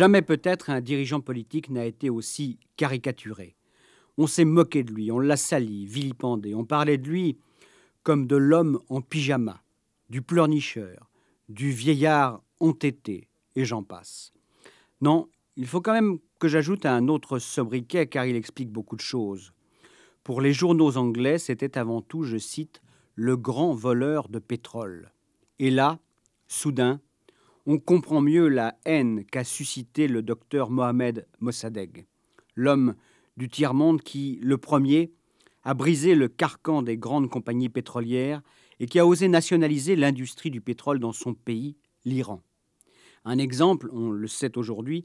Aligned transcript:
Jamais 0.00 0.22
peut-être 0.22 0.70
un 0.70 0.80
dirigeant 0.80 1.20
politique 1.20 1.68
n'a 1.68 1.84
été 1.84 2.08
aussi 2.08 2.58
caricaturé. 2.78 3.54
On 4.16 4.26
s'est 4.26 4.46
moqué 4.46 4.82
de 4.82 4.94
lui, 4.94 5.12
on 5.12 5.18
l'a 5.18 5.36
sali, 5.36 5.84
vilipendé, 5.84 6.54
on 6.54 6.64
parlait 6.64 6.96
de 6.96 7.06
lui 7.06 7.36
comme 8.02 8.26
de 8.26 8.36
l'homme 8.36 8.80
en 8.88 9.02
pyjama, 9.02 9.62
du 10.08 10.22
pleurnicheur, 10.22 11.10
du 11.50 11.70
vieillard 11.70 12.42
entêté, 12.60 13.28
et 13.56 13.66
j'en 13.66 13.82
passe. 13.82 14.32
Non, 15.02 15.28
il 15.56 15.66
faut 15.66 15.82
quand 15.82 15.92
même 15.92 16.18
que 16.38 16.48
j'ajoute 16.48 16.86
un 16.86 17.08
autre 17.08 17.38
sobriquet 17.38 18.06
car 18.06 18.24
il 18.24 18.36
explique 18.36 18.70
beaucoup 18.70 18.96
de 18.96 19.02
choses. 19.02 19.52
Pour 20.24 20.40
les 20.40 20.54
journaux 20.54 20.96
anglais, 20.96 21.36
c'était 21.36 21.76
avant 21.76 22.00
tout, 22.00 22.22
je 22.22 22.38
cite, 22.38 22.80
le 23.16 23.36
grand 23.36 23.74
voleur 23.74 24.30
de 24.30 24.38
pétrole. 24.38 25.12
Et 25.58 25.68
là, 25.68 25.98
soudain, 26.48 27.02
on 27.66 27.78
comprend 27.78 28.20
mieux 28.20 28.48
la 28.48 28.78
haine 28.84 29.24
qu'a 29.24 29.44
suscité 29.44 30.08
le 30.08 30.22
docteur 30.22 30.70
Mohamed 30.70 31.26
Mossadegh, 31.40 32.06
l'homme 32.54 32.94
du 33.36 33.48
tiers-monde 33.48 34.02
qui, 34.02 34.38
le 34.42 34.58
premier, 34.58 35.12
a 35.62 35.74
brisé 35.74 36.14
le 36.14 36.28
carcan 36.28 36.82
des 36.82 36.96
grandes 36.96 37.28
compagnies 37.28 37.68
pétrolières 37.68 38.42
et 38.78 38.86
qui 38.86 38.98
a 38.98 39.06
osé 39.06 39.28
nationaliser 39.28 39.94
l'industrie 39.94 40.50
du 40.50 40.60
pétrole 40.60 40.98
dans 40.98 41.12
son 41.12 41.34
pays, 41.34 41.76
l'Iran. 42.04 42.42
Un 43.24 43.38
exemple, 43.38 43.90
on 43.92 44.10
le 44.10 44.26
sait 44.26 44.56
aujourd'hui, 44.56 45.04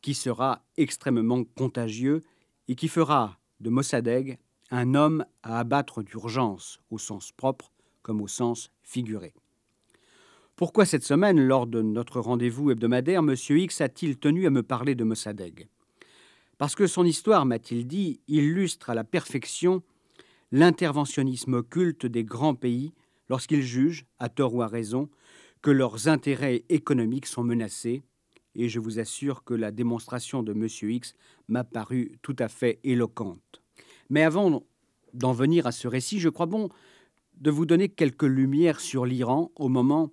qui 0.00 0.14
sera 0.14 0.64
extrêmement 0.76 1.44
contagieux 1.44 2.22
et 2.66 2.74
qui 2.74 2.88
fera 2.88 3.38
de 3.60 3.70
Mossadegh 3.70 4.38
un 4.70 4.94
homme 4.94 5.24
à 5.42 5.60
abattre 5.60 6.02
d'urgence, 6.02 6.80
au 6.90 6.98
sens 6.98 7.30
propre 7.30 7.72
comme 8.02 8.20
au 8.20 8.26
sens 8.26 8.70
figuré. 8.82 9.34
Pourquoi 10.62 10.84
cette 10.84 11.02
semaine, 11.02 11.44
lors 11.44 11.66
de 11.66 11.82
notre 11.82 12.20
rendez-vous 12.20 12.70
hebdomadaire, 12.70 13.18
M. 13.18 13.34
X 13.34 13.80
a-t-il 13.80 14.16
tenu 14.16 14.46
à 14.46 14.50
me 14.50 14.62
parler 14.62 14.94
de 14.94 15.02
Mossadegh? 15.02 15.66
Parce 16.56 16.76
que 16.76 16.86
son 16.86 17.04
histoire, 17.04 17.44
m'a-t-il 17.44 17.84
dit, 17.84 18.20
illustre 18.28 18.88
à 18.88 18.94
la 18.94 19.02
perfection 19.02 19.82
l'interventionnisme 20.52 21.54
occulte 21.54 22.06
des 22.06 22.22
grands 22.22 22.54
pays 22.54 22.92
lorsqu'ils 23.28 23.64
jugent, 23.64 24.06
à 24.20 24.28
tort 24.28 24.54
ou 24.54 24.62
à 24.62 24.68
raison, 24.68 25.08
que 25.62 25.72
leurs 25.72 26.06
intérêts 26.06 26.62
économiques 26.68 27.26
sont 27.26 27.42
menacés, 27.42 28.04
et 28.54 28.68
je 28.68 28.78
vous 28.78 29.00
assure 29.00 29.42
que 29.42 29.54
la 29.54 29.72
démonstration 29.72 30.44
de 30.44 30.52
M. 30.52 30.68
X 30.92 31.14
m'a 31.48 31.64
paru 31.64 32.12
tout 32.22 32.36
à 32.38 32.46
fait 32.46 32.78
éloquente. 32.84 33.60
Mais 34.10 34.22
avant 34.22 34.62
d'en 35.12 35.32
venir 35.32 35.66
à 35.66 35.72
ce 35.72 35.88
récit, 35.88 36.20
je 36.20 36.28
crois 36.28 36.46
bon 36.46 36.68
de 37.40 37.50
vous 37.50 37.66
donner 37.66 37.88
quelques 37.88 38.22
lumières 38.22 38.78
sur 38.78 39.06
l'Iran 39.06 39.50
au 39.56 39.68
moment 39.68 40.12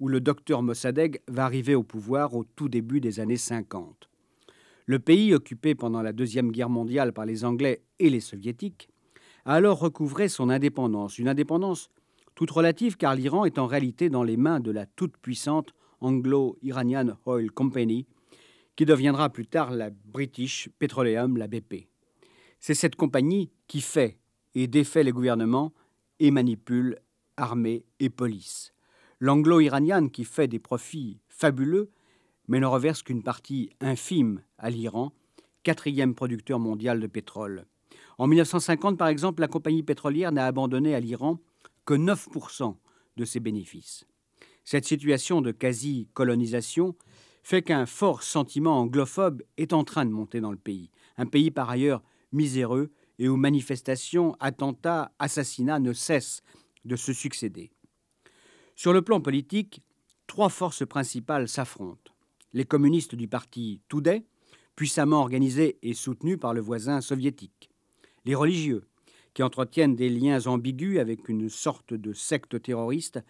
où 0.00 0.08
le 0.08 0.20
docteur 0.20 0.62
Mossadegh 0.62 1.20
va 1.28 1.44
arriver 1.44 1.74
au 1.74 1.82
pouvoir 1.82 2.34
au 2.34 2.44
tout 2.44 2.68
début 2.68 3.00
des 3.00 3.20
années 3.20 3.36
50. 3.36 4.08
Le 4.86 4.98
pays, 4.98 5.34
occupé 5.34 5.74
pendant 5.74 6.02
la 6.02 6.12
Deuxième 6.12 6.50
Guerre 6.50 6.68
mondiale 6.68 7.12
par 7.12 7.24
les 7.24 7.44
Anglais 7.44 7.82
et 7.98 8.10
les 8.10 8.20
Soviétiques, 8.20 8.88
a 9.44 9.54
alors 9.54 9.78
recouvré 9.78 10.28
son 10.28 10.50
indépendance, 10.50 11.18
une 11.18 11.28
indépendance 11.28 11.90
toute 12.34 12.50
relative 12.50 12.96
car 12.96 13.14
l'Iran 13.14 13.44
est 13.44 13.58
en 13.58 13.66
réalité 13.66 14.10
dans 14.10 14.24
les 14.24 14.36
mains 14.36 14.60
de 14.60 14.70
la 14.70 14.86
toute-puissante 14.86 15.72
Anglo-Iranian 16.00 17.16
Oil 17.26 17.50
Company, 17.50 18.06
qui 18.76 18.84
deviendra 18.84 19.30
plus 19.30 19.46
tard 19.46 19.70
la 19.70 19.90
British 19.90 20.68
Petroleum, 20.78 21.36
la 21.36 21.46
BP. 21.46 21.88
C'est 22.58 22.74
cette 22.74 22.96
compagnie 22.96 23.50
qui 23.68 23.80
fait 23.80 24.18
et 24.54 24.66
défait 24.66 25.04
les 25.04 25.12
gouvernements 25.12 25.72
et 26.18 26.30
manipule 26.30 26.98
armée 27.36 27.84
et 28.00 28.10
police. 28.10 28.73
L'anglo-iranienne 29.26 30.10
qui 30.10 30.22
fait 30.22 30.48
des 30.48 30.58
profits 30.58 31.18
fabuleux, 31.30 31.90
mais 32.46 32.60
ne 32.60 32.66
reverse 32.66 33.02
qu'une 33.02 33.22
partie 33.22 33.70
infime 33.80 34.42
à 34.58 34.68
l'Iran, 34.68 35.14
quatrième 35.62 36.14
producteur 36.14 36.58
mondial 36.58 37.00
de 37.00 37.06
pétrole. 37.06 37.64
En 38.18 38.26
1950, 38.26 38.98
par 38.98 39.08
exemple, 39.08 39.40
la 39.40 39.48
compagnie 39.48 39.82
pétrolière 39.82 40.30
n'a 40.30 40.44
abandonné 40.44 40.94
à 40.94 41.00
l'Iran 41.00 41.38
que 41.86 41.94
9% 41.94 42.76
de 43.16 43.24
ses 43.24 43.40
bénéfices. 43.40 44.04
Cette 44.62 44.84
situation 44.84 45.40
de 45.40 45.52
quasi-colonisation 45.52 46.94
fait 47.42 47.62
qu'un 47.62 47.86
fort 47.86 48.22
sentiment 48.22 48.78
anglophobe 48.78 49.42
est 49.56 49.72
en 49.72 49.84
train 49.84 50.04
de 50.04 50.10
monter 50.10 50.42
dans 50.42 50.52
le 50.52 50.58
pays, 50.58 50.90
un 51.16 51.24
pays 51.24 51.50
par 51.50 51.70
ailleurs 51.70 52.02
miséreux 52.32 52.92
et 53.18 53.30
où 53.30 53.36
manifestations, 53.36 54.36
attentats, 54.38 55.12
assassinats 55.18 55.78
ne 55.78 55.94
cessent 55.94 56.42
de 56.84 56.94
se 56.94 57.14
succéder. 57.14 57.73
Sur 58.76 58.92
le 58.92 59.02
plan 59.02 59.20
politique, 59.20 59.82
trois 60.26 60.48
forces 60.48 60.86
principales 60.86 61.48
s'affrontent. 61.48 62.12
Les 62.52 62.64
communistes 62.64 63.14
du 63.14 63.28
parti 63.28 63.80
Toudé, 63.88 64.24
puissamment 64.74 65.20
organisés 65.20 65.78
et 65.82 65.94
soutenus 65.94 66.38
par 66.38 66.54
le 66.54 66.60
voisin 66.60 67.00
soviétique. 67.00 67.70
Les 68.24 68.34
religieux, 68.34 68.84
qui 69.32 69.42
entretiennent 69.42 69.96
des 69.96 70.08
liens 70.08 70.46
ambigus 70.46 70.98
avec 70.98 71.28
une 71.28 71.48
sorte 71.48 71.94
de 71.94 72.12
secte 72.12 72.60
terroriste, 72.62 73.20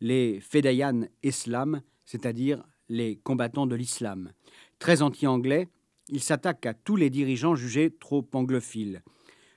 les 0.00 0.40
Fedayan 0.40 1.06
Islam, 1.22 1.82
c'est-à-dire 2.04 2.62
les 2.88 3.16
combattants 3.16 3.66
de 3.66 3.74
l'islam. 3.74 4.32
Très 4.78 5.02
anti-anglais, 5.02 5.68
ils 6.08 6.22
s'attaquent 6.22 6.66
à 6.66 6.74
tous 6.74 6.96
les 6.96 7.10
dirigeants 7.10 7.54
jugés 7.54 7.90
trop 7.90 8.26
anglophiles. 8.32 9.02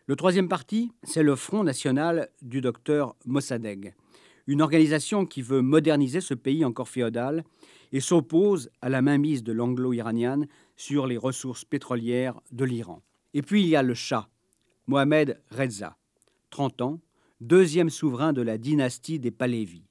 Le 0.05 0.15
troisième 0.15 0.47
parti, 0.47 0.91
c'est 1.03 1.23
le 1.23 1.35
Front 1.35 1.63
national 1.63 2.29
du 2.41 2.61
docteur 2.61 3.15
Mossadegh, 3.25 3.93
une 4.47 4.61
organisation 4.61 5.25
qui 5.25 5.41
veut 5.41 5.61
moderniser 5.61 6.21
ce 6.21 6.33
pays 6.33 6.63
encore 6.65 6.89
féodal 6.89 7.43
et 7.91 7.99
s'oppose 7.99 8.69
à 8.81 8.89
la 8.89 9.01
mainmise 9.01 9.43
de 9.43 9.51
l'anglo-iranienne 9.51 10.47
sur 10.75 11.05
les 11.05 11.17
ressources 11.17 11.65
pétrolières 11.65 12.39
de 12.51 12.65
l'Iran. 12.65 13.01
Et 13.33 13.41
puis 13.41 13.61
il 13.61 13.67
y 13.67 13.75
a 13.75 13.83
le 13.83 13.93
Shah, 13.93 14.29
Mohamed 14.87 15.41
Reza, 15.51 15.97
30 16.49 16.81
ans, 16.81 16.99
deuxième 17.41 17.89
souverain 17.89 18.33
de 18.33 18.41
la 18.41 18.57
dynastie 18.57 19.19
des 19.19 19.31
Palévis. 19.31 19.85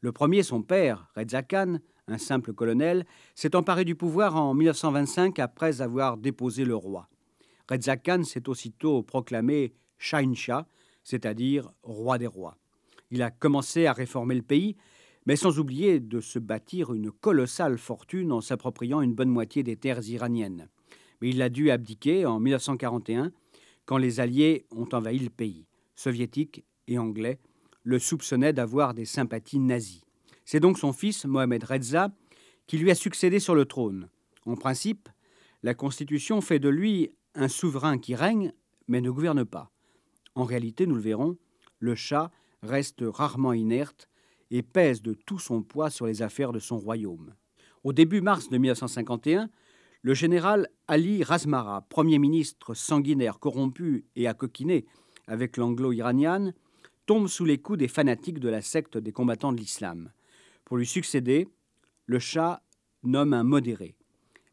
Le 0.00 0.12
premier, 0.12 0.44
son 0.44 0.62
père, 0.62 1.08
Reza 1.16 1.42
Khan, 1.42 1.78
un 2.06 2.18
simple 2.18 2.52
colonel, 2.52 3.04
s'est 3.34 3.56
emparé 3.56 3.84
du 3.84 3.96
pouvoir 3.96 4.36
en 4.36 4.54
1925 4.54 5.38
après 5.40 5.82
avoir 5.82 6.16
déposé 6.16 6.64
le 6.64 6.76
roi. 6.76 7.08
Reza 7.68 7.96
Khan 7.96 8.22
s'est 8.22 8.48
aussitôt 8.48 9.02
proclamé 9.02 9.74
Shahin 9.98 10.34
Shah, 10.34 10.66
c'est-à-dire 11.02 11.70
roi 11.82 12.18
des 12.18 12.28
rois. 12.28 12.56
Il 13.10 13.22
a 13.22 13.30
commencé 13.30 13.86
à 13.86 13.92
réformer 13.92 14.34
le 14.34 14.42
pays, 14.42 14.76
mais 15.26 15.36
sans 15.36 15.58
oublier 15.58 16.00
de 16.00 16.20
se 16.20 16.38
bâtir 16.38 16.92
une 16.92 17.10
colossale 17.10 17.78
fortune 17.78 18.32
en 18.32 18.40
s'appropriant 18.40 19.00
une 19.00 19.14
bonne 19.14 19.28
moitié 19.28 19.62
des 19.62 19.76
terres 19.76 20.06
iraniennes. 20.08 20.68
Mais 21.20 21.30
il 21.30 21.42
a 21.42 21.48
dû 21.48 21.70
abdiquer 21.70 22.26
en 22.26 22.40
1941 22.40 23.32
quand 23.84 23.98
les 23.98 24.20
Alliés 24.20 24.66
ont 24.70 24.88
envahi 24.92 25.18
le 25.18 25.30
pays. 25.30 25.66
Soviétiques 25.94 26.64
et 26.86 26.98
Anglais 26.98 27.38
le 27.82 27.98
soupçonnaient 27.98 28.52
d'avoir 28.52 28.94
des 28.94 29.04
sympathies 29.04 29.58
nazies. 29.58 30.04
C'est 30.44 30.60
donc 30.60 30.78
son 30.78 30.92
fils, 30.92 31.24
Mohamed 31.24 31.64
Reza, 31.64 32.10
qui 32.66 32.78
lui 32.78 32.90
a 32.90 32.94
succédé 32.94 33.40
sur 33.40 33.54
le 33.54 33.64
trône. 33.64 34.08
En 34.46 34.56
principe, 34.56 35.08
la 35.62 35.74
Constitution 35.74 36.40
fait 36.40 36.58
de 36.58 36.68
lui 36.68 37.10
un 37.34 37.48
souverain 37.48 37.98
qui 37.98 38.14
règne, 38.14 38.52
mais 38.86 39.00
ne 39.00 39.10
gouverne 39.10 39.44
pas. 39.44 39.70
En 40.34 40.44
réalité, 40.44 40.86
nous 40.86 40.94
le 40.94 41.00
verrons, 41.00 41.36
le 41.80 41.94
chat 41.94 42.30
reste 42.62 43.02
rarement 43.02 43.52
inerte 43.52 44.08
et 44.50 44.62
pèse 44.62 45.02
de 45.02 45.14
tout 45.14 45.38
son 45.38 45.62
poids 45.62 45.90
sur 45.90 46.06
les 46.06 46.22
affaires 46.22 46.52
de 46.52 46.58
son 46.58 46.78
royaume. 46.78 47.34
Au 47.84 47.92
début 47.92 48.20
mars 48.20 48.48
de 48.48 48.58
1951, 48.58 49.50
le 50.02 50.14
général 50.14 50.68
Ali 50.86 51.22
Razmara, 51.22 51.82
Premier 51.88 52.18
ministre 52.18 52.74
sanguinaire 52.74 53.38
corrompu 53.38 54.06
et 54.16 54.26
coquiner 54.36 54.86
avec 55.26 55.56
l'anglo-iranienne, 55.56 56.54
tombe 57.06 57.28
sous 57.28 57.44
les 57.44 57.58
coups 57.58 57.78
des 57.78 57.88
fanatiques 57.88 58.38
de 58.38 58.48
la 58.48 58.62
secte 58.62 58.96
des 58.96 59.12
combattants 59.12 59.52
de 59.52 59.58
l'islam. 59.58 60.12
Pour 60.64 60.76
lui 60.76 60.86
succéder, 60.86 61.48
le 62.06 62.18
Shah 62.18 62.62
nomme 63.02 63.32
un 63.32 63.44
modéré. 63.44 63.94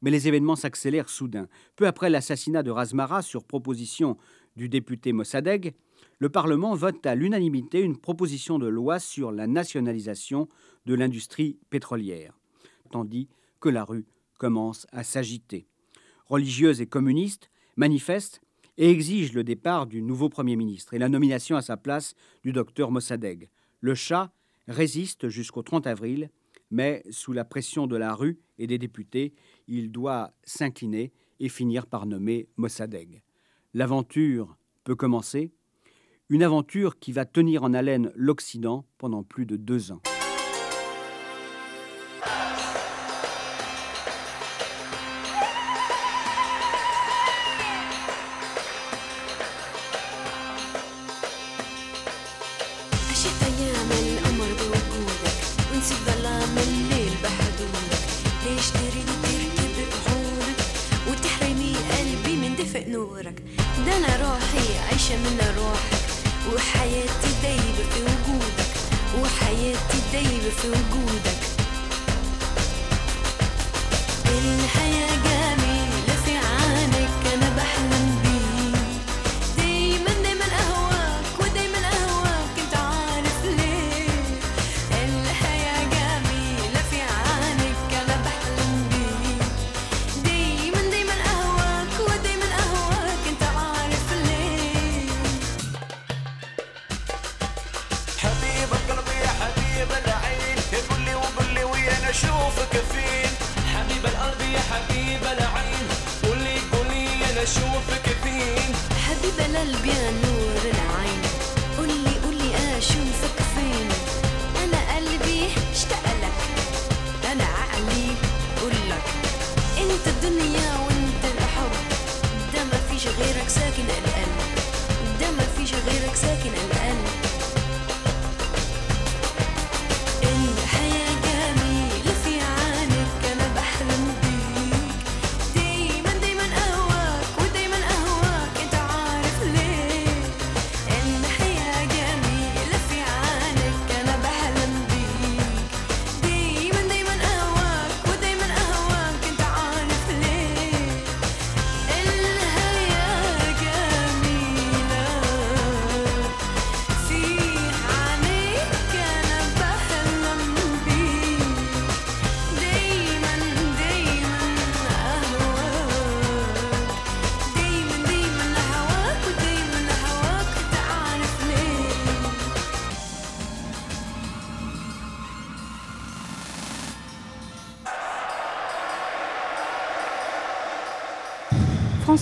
Mais 0.02 0.12
les 0.12 0.28
événements 0.28 0.56
s'accélèrent 0.56 1.10
soudain. 1.10 1.48
Peu 1.76 1.88
après 1.88 2.10
l'assassinat 2.10 2.64
de 2.64 2.72
Razmara 2.72 3.22
sur 3.22 3.44
proposition 3.44 4.18
du 4.56 4.70
député 4.70 5.14
Mossadegh, 5.14 5.74
le 6.20 6.30
Parlement 6.30 6.76
vote 6.76 7.06
à 7.06 7.16
l'unanimité 7.16 7.82
une 7.82 7.98
proposition 7.98 8.58
de 8.60 8.68
loi 8.68 9.00
sur 9.00 9.32
la 9.32 9.48
nationalisation 9.48 10.48
de 10.86 10.94
l'industrie 10.94 11.58
pétrolière, 11.70 12.40
tandis 12.92 13.28
que 13.60 13.70
la 13.70 13.84
rue 13.84 14.06
commence 14.38 14.88
à 14.92 15.04
s'agiter. 15.04 15.68
Religieuses 16.28 16.82
et 16.82 16.88
communistes 16.88 17.50
manifestent 17.76 18.42
et 18.78 18.90
exigent 18.90 19.34
le 19.34 19.44
départ 19.44 19.88
du 19.88 20.02
nouveau 20.02 20.30
Premier 20.30 20.56
ministre 20.56 20.94
et 20.94 21.00
la 21.00 21.10
nomination 21.10 21.56
à 21.56 21.62
sa 21.62 21.78
place 21.78 22.16
du 22.44 22.52
docteur 22.52 22.92
Mossadegh. 22.92 23.50
Le 23.80 23.96
chat 23.96 24.34
résiste 24.68 25.30
jusqu'au 25.30 25.64
30 25.64 25.88
avril, 25.88 26.30
mais 26.72 27.04
sous 27.10 27.32
la 27.32 27.46
pression 27.46 27.88
de 27.88 27.96
la 27.96 28.14
rue 28.14 28.40
et 28.58 28.68
des 28.68 28.78
députés, 28.78 29.34
il 29.68 29.92
doit 29.92 30.34
s'incliner 30.44 31.14
et 31.40 31.50
finir 31.50 31.86
par 31.86 32.06
nommer 32.06 32.50
Mossadegh. 32.58 33.22
L'aventure 33.74 34.58
peut 34.84 34.96
commencer, 34.96 35.52
une 36.30 36.44
aventure 36.44 37.00
qui 37.00 37.12
va 37.12 37.26
tenir 37.26 37.64
en 37.64 37.74
haleine 37.74 38.12
l'Occident 38.16 38.86
pendant 38.98 39.24
plus 39.24 39.46
de 39.46 39.58
deux 39.58 39.92
ans. 39.92 40.02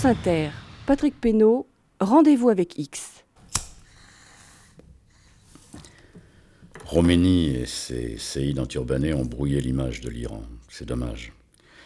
France 0.04 0.18
Inter, 0.18 0.50
Patrick 0.84 1.18
Pénaud, 1.18 1.66
Rendez-vous 1.98 2.50
avec 2.50 2.78
X. 2.78 3.24
Roménie 6.84 7.54
et 7.56 7.64
ses 7.64 8.18
séides 8.18 8.58
anti-urbanais 8.58 9.14
ont 9.14 9.24
brouillé 9.24 9.62
l'image 9.62 10.02
de 10.02 10.10
l'Iran. 10.10 10.42
C'est 10.68 10.84
dommage. 10.84 11.32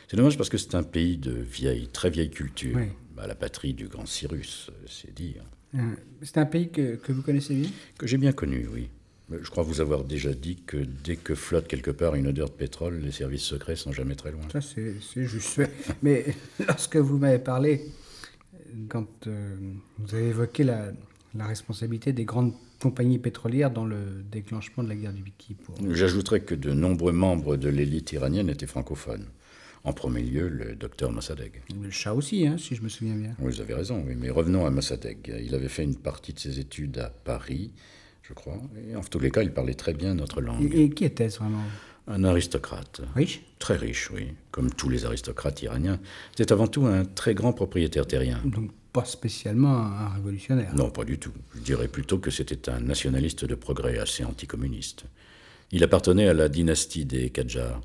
C'est 0.09 0.17
dommage 0.17 0.37
parce 0.37 0.49
que 0.49 0.59
c'est 0.59 0.75
un 0.75 0.83
pays 0.83 1.17
de 1.17 1.31
vieille, 1.31 1.87
très 1.93 2.11
vieille 2.11 2.31
culture. 2.31 2.77
Oui. 2.77 2.89
Bah, 3.15 3.29
la 3.29 3.37
patrie 3.37 3.73
du 3.73 3.87
grand 3.87 4.07
Cyrus, 4.07 4.73
c'est 4.89 5.15
dire. 5.15 5.45
Euh, 5.77 5.79
C'est 6.23 6.39
un 6.39 6.47
pays 6.47 6.71
que, 6.71 6.97
que 6.97 7.13
vous 7.13 7.23
connaissez 7.23 7.55
bien? 7.55 7.71
Que 7.99 8.09
j'ai 8.09 8.19
bien 8.19 8.33
connu, 8.33 8.69
oui. 8.75 8.89
Mais 9.29 9.39
Je 9.43 9.49
crois 9.49 9.63
vous 9.63 9.81
avoir 9.81 10.03
déjà 10.03 10.33
dit 10.33 10.57
que 10.67 10.79
dès 11.05 11.15
que 11.15 11.37
flotte 11.37 11.69
quelque 11.69 11.93
part 11.93 12.17
une 12.17 12.27
odeur 12.27 12.49
de 12.49 12.55
pétrole, 12.55 12.99
les 12.99 13.13
services 13.13 13.43
secrets 13.45 13.77
sont 13.77 13.93
jamais 13.93 14.17
très 14.17 14.33
loin. 14.33 14.43
Ça, 14.51 14.61
c'est 14.61 14.95
c'est 15.03 15.27
juste. 15.27 15.61
Mais 16.03 16.35
lorsque 16.67 16.97
vous 16.97 17.19
m'avez 17.19 17.39
parlé, 17.39 17.87
quand 18.89 19.27
euh, 19.27 19.57
vous 19.99 20.15
avez 20.15 20.29
évoqué 20.29 20.65
la, 20.65 20.93
la 21.35 21.47
responsabilité 21.47 22.13
des 22.13 22.25
grandes 22.25 22.53
compagnies 22.81 23.19
pétrolières 23.19 23.71
dans 23.71 23.85
le 23.85 24.23
déclenchement 24.31 24.85
de 24.85 24.89
la 24.89 24.97
guerre 24.97 25.13
du 25.13 25.25
Kippur. 25.37 25.75
J'ajouterais 25.91 26.41
que 26.41 26.55
de 26.55 26.73
nombreux 26.73 27.13
membres 27.13 27.57
de 27.57 27.69
l'élite 27.69 28.13
iranienne 28.13 28.49
étaient 28.49 28.67
francophones. 28.67 29.27
En 29.85 29.93
premier 29.93 30.23
lieu, 30.23 30.49
le 30.49 30.75
docteur 30.75 31.13
Mossadegh. 31.13 31.63
Le 31.83 31.91
chat 31.91 32.13
aussi, 32.13 32.47
hein, 32.47 32.57
si 32.59 32.75
je 32.75 32.83
me 32.83 32.89
souviens 32.89 33.15
bien. 33.15 33.35
Oui, 33.39 33.53
vous 33.53 33.61
avez 33.61 33.75
raison, 33.75 34.05
oui, 34.07 34.15
mais 34.17 34.29
revenons 34.29 34.67
à 34.67 34.71
Mossadegh. 34.71 35.33
Il 35.41 35.55
avait 35.55 35.69
fait 35.69 35.85
une 35.85 35.97
partie 35.97 36.33
de 36.33 36.39
ses 36.39 36.59
études 36.59 36.99
à 36.99 37.11
Paris, 37.11 37.73
je 38.23 38.35
crois, 38.35 38.61
et 38.91 38.97
en 38.97 39.01
tous 39.03 39.21
les 39.21 39.31
cas, 39.31 39.43
il 39.43 39.53
parlait 39.53 39.75
très 39.75 39.95
bien 39.95 40.15
notre 40.15 40.41
langue. 40.41 40.73
Et, 40.75 40.85
et 40.85 40.91
qui 40.91 41.05
était-ce 41.05 41.39
vraiment? 41.39 41.63
Un 42.09 42.25
aristocrate. 42.25 43.03
Riche 43.15 43.43
Très 43.59 43.77
riche, 43.77 44.11
oui. 44.11 44.29
Comme 44.51 44.71
tous 44.71 44.89
les 44.89 45.05
aristocrates 45.05 45.63
iraniens. 45.63 46.01
C'était 46.35 46.53
avant 46.53 46.67
tout 46.67 46.87
un 46.87 47.05
très 47.05 47.35
grand 47.35 47.53
propriétaire 47.53 48.07
terrien. 48.07 48.41
Donc 48.45 48.71
pas 48.93 49.05
spécialement 49.05 49.77
un 49.77 50.09
révolutionnaire. 50.09 50.75
Non, 50.75 50.91
pas 50.91 51.05
du 51.05 51.19
tout. 51.19 51.33
Je 51.55 51.61
dirais 51.61 51.89
plutôt 51.89 52.19
que 52.19 52.31
c'était 52.31 52.71
un 52.71 52.81
nationaliste 52.81 53.45
de 53.45 53.55
progrès 53.55 53.99
assez 53.99 54.25
anticommuniste. 54.25 55.05
Il 55.71 55.85
appartenait 55.85 56.29
à 56.29 56.35
la 56.35 56.49
dynastie 56.49 57.05
des 57.05 57.29
Qajars, 57.29 57.83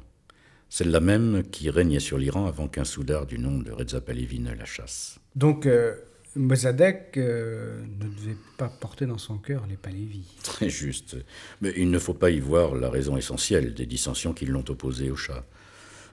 celle-là 0.70 1.02
même 1.02 1.44
qui 1.52 1.70
régnait 1.70 2.00
sur 2.00 2.18
l'Iran 2.18 2.46
avant 2.46 2.70
qu'un 2.70 2.86
soudard 2.86 3.26
du 3.26 3.38
nom 3.38 3.60
de 3.60 3.72
Reza 3.72 4.00
Pahlavi 4.00 4.40
ne 4.40 4.54
la 4.54 4.64
chasse. 4.64 5.20
Donc 5.36 5.66
euh, 5.66 5.96
Mossadegh 6.36 7.18
euh, 7.18 7.84
ne 8.00 8.08
devait 8.08 8.38
pas 8.58 8.68
porter 8.68 9.06
dans 9.06 9.18
son 9.18 9.38
cœur 9.38 9.66
les 9.68 9.78
Palévis. 9.78 10.26
Très 10.44 10.70
juste. 10.70 11.18
Mais 11.62 11.74
il 11.78 11.92
ne 11.92 12.00
faut 12.00 12.14
pas 12.14 12.32
y 12.32 12.40
voir 12.40 12.76
la 12.76 12.90
raison 12.90 13.18
essentielle 13.18 13.74
des 13.74 13.86
dissensions 13.86 14.34
qui 14.34 14.46
l'ont 14.46 14.66
opposé 14.70 15.12
au 15.12 15.16
Shah. 15.16 15.46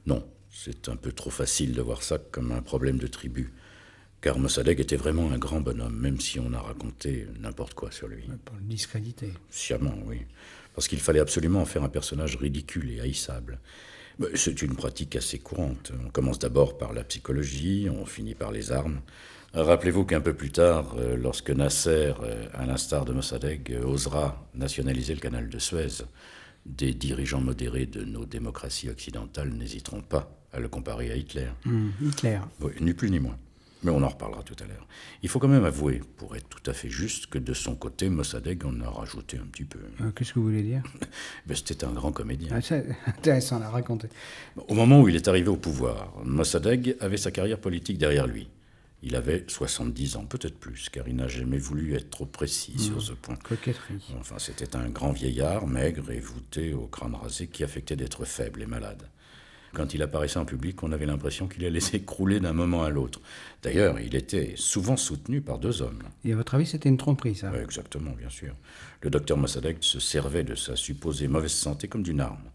Non, 0.07 0.27
c'est 0.51 0.89
un 0.89 0.97
peu 0.97 1.13
trop 1.13 1.31
facile 1.31 1.73
de 1.73 1.83
voir 1.83 2.03
ça 2.03 2.19
comme 2.19 2.53
un 2.53 2.63
problème 2.63 2.99
de 2.99 3.07
tribu. 3.07 3.53
Car 4.21 4.39
Mossadegh 4.39 4.81
était 4.81 4.97
vraiment 4.97 5.31
un 5.31 5.39
grand 5.39 5.61
bonhomme, 5.61 5.99
même 5.99 6.21
si 6.21 6.39
on 6.39 6.53
a 6.53 6.61
raconté 6.61 7.27
n'importe 7.41 7.73
quoi 7.73 7.91
sur 7.91 8.07
lui. 8.07 8.25
Pour 8.45 8.57
le 8.57 8.63
discréditer. 8.63 9.33
Sciemment, 9.49 9.95
oui. 10.05 10.19
Parce 10.75 10.89
qu'il 10.89 11.01
fallait 11.01 11.21
absolument 11.21 11.63
en 11.63 11.65
faire 11.65 11.83
un 11.83 11.89
personnage 11.89 12.37
ridicule 12.37 12.91
et 12.91 13.01
haïssable. 13.01 13.59
C'est 14.35 14.61
une 14.61 14.77
pratique 14.77 15.17
assez 15.17 15.39
courante. 15.39 15.93
On 16.05 16.11
commence 16.11 16.39
d'abord 16.39 16.77
par 16.77 16.93
la 16.93 17.05
psychologie, 17.05 17.89
on 17.91 18.05
finit 18.05 18.35
par 18.35 18.53
les 18.53 18.71
armes. 18.71 19.01
Rappelez-vous 19.53 20.05
qu'un 20.05 20.21
peu 20.21 20.33
plus 20.35 20.51
tard, 20.53 20.95
euh, 20.99 21.17
lorsque 21.17 21.51
Nasser, 21.51 22.13
euh, 22.23 22.47
à 22.55 22.67
l'instar 22.67 23.05
de 23.05 23.13
Mossadegh, 23.13 23.73
euh, 23.73 23.85
osera 23.85 24.47
nationaliser 24.55 25.13
le 25.15 25.21
canal 25.21 25.49
de 25.49 25.59
Suez, 25.59 26.05
des 26.67 26.95
dirigeants 26.95 27.41
modérés 27.41 27.87
de 27.87 28.05
nos 28.05 28.25
démocraties 28.27 28.89
occidentales 28.91 29.49
n'hésiteront 29.51 30.03
pas 30.03 30.31
à 30.53 30.61
le 30.61 30.69
comparer 30.69 31.11
à 31.11 31.17
Hitler. 31.17 31.49
Hum, 31.67 31.93
Hitler. 32.01 32.39
Oui, 32.61 32.73
ni 32.81 32.93
plus 32.95 33.11
ni 33.11 33.19
moins. 33.19 33.37
Mais 33.83 33.91
on 33.91 34.03
en 34.03 34.09
reparlera 34.09 34.43
tout 34.43 34.55
à 34.63 34.67
l'heure. 34.67 34.87
Il 35.23 35.29
faut 35.31 35.39
quand 35.39 35.49
même 35.49 35.65
avouer, 35.65 36.03
pour 36.19 36.37
être 36.37 36.47
tout 36.49 36.71
à 36.71 36.75
fait 36.75 36.91
juste, 36.91 37.27
que 37.27 37.39
de 37.39 37.55
son 37.55 37.75
côté, 37.75 38.09
Mossadegh 38.11 38.65
en 38.67 38.79
a 38.83 38.91
rajouté 38.91 39.39
un 39.39 39.47
petit 39.47 39.65
peu. 39.65 39.79
Euh, 40.03 40.11
Qu'est-ce 40.15 40.35
que 40.35 40.39
vous 40.39 40.45
voulez 40.47 40.63
dire? 40.63 40.83
Ben, 41.47 41.57
C'était 41.57 41.85
un 41.87 41.93
grand 41.93 42.13
comédien. 42.13 42.51
ah, 42.55 42.61
C'est 42.61 42.85
intéressant 43.07 43.61
à 43.63 43.71
raconter. 43.71 44.09
Au 44.69 44.75
moment 44.75 45.01
où 45.01 45.09
il 45.09 45.17
est 45.17 45.27
arrivé 45.27 45.49
au 45.49 45.57
pouvoir, 45.57 46.13
Mossadegh 46.25 46.95
avait 47.01 47.17
sa 47.17 47.31
carrière 47.33 47.59
politique 47.59 47.97
derrière 47.99 48.27
lui. 48.29 48.49
Il 49.03 49.17
avait 49.17 49.45
70 49.49 50.17
ans, 50.17 50.27
peut-être 50.27 50.59
plus, 50.59 50.91
car 50.91 51.09
il 51.09 51.17
n'a 51.17 51.29
jamais 51.29 51.57
voulu 51.57 51.95
être 51.95 52.11
trop 52.11 52.27
précis 52.27 52.79
sur 52.79 53.01
ce 53.01 53.13
point. 53.13 53.37
Coquetterie. 53.37 54.03
Enfin, 54.19 54.37
c'était 54.39 54.77
un 54.77 54.89
grand 54.91 55.13
vieillard, 55.13 55.67
maigre 55.67 56.11
et 56.11 56.21
voûté 56.21 56.75
au 56.75 56.87
crâne 56.87 57.15
rasé, 57.15 57.47
qui 57.47 57.65
affectait 57.65 57.97
d'être 57.97 58.25
faible 58.27 58.63
et 58.63 58.67
malade. 58.67 59.09
Quand 59.73 59.95
il 59.95 60.03
apparaissait 60.03 60.39
en 60.39 60.45
public, 60.45 60.83
on 60.83 60.93
avait 60.93 61.07
l'impression 61.07 61.47
qu'il 61.47 61.65
allait 61.65 61.81
s'écrouler 61.81 62.41
d'un 62.41 62.53
moment 62.53 62.83
à 62.83 62.91
l'autre. 62.91 63.21
D'ailleurs, 63.63 64.01
il 64.01 64.15
était 64.15 64.55
souvent 64.57 64.97
soutenu 64.97 65.41
par 65.41 65.59
deux 65.59 65.81
hommes. 65.81 66.03
Et 66.25 66.33
à 66.33 66.37
votre 66.37 66.55
avis, 66.55 66.67
c'était 66.67 66.89
une 66.89 66.97
tromperie, 66.97 67.37
ça? 67.37 67.51
Oui, 67.55 67.61
exactement, 67.61 68.13
bien 68.13 68.31
sûr. 68.31 68.55
Le 69.03 69.11
docteur 69.11 69.37
Mossadegh 69.37 69.79
se 69.81 70.01
servait 70.01 70.45
de 70.45 70.55
sa 70.55 70.77
supposée 70.77 71.29
mauvaise 71.29 71.53
santé 71.53 71.89
comme 71.89 72.03
d'une 72.03 72.21
arme. 72.21 72.51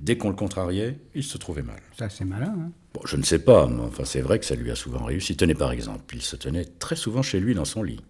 Dès 0.00 0.16
qu'on 0.16 0.30
le 0.30 0.34
contrariait, 0.34 0.98
il 1.14 1.22
se 1.22 1.36
trouvait 1.36 1.62
mal. 1.62 1.80
Ça, 1.98 2.08
c'est 2.08 2.24
malin. 2.24 2.54
Hein 2.58 2.72
Bon, 2.94 3.02
je 3.04 3.16
ne 3.16 3.22
sais 3.22 3.38
pas, 3.38 3.66
mais 3.68 3.82
enfin, 3.82 4.04
c'est 4.04 4.22
vrai 4.22 4.38
que 4.38 4.46
ça 4.46 4.54
lui 4.54 4.70
a 4.70 4.74
souvent 4.74 5.04
réussi. 5.04 5.36
Tenez 5.36 5.54
par 5.54 5.70
exemple, 5.72 6.14
il 6.16 6.22
se 6.22 6.36
tenait 6.36 6.64
très 6.64 6.96
souvent 6.96 7.22
chez 7.22 7.38
lui 7.38 7.54
dans 7.54 7.66
son 7.66 7.82
lit. 7.82 8.00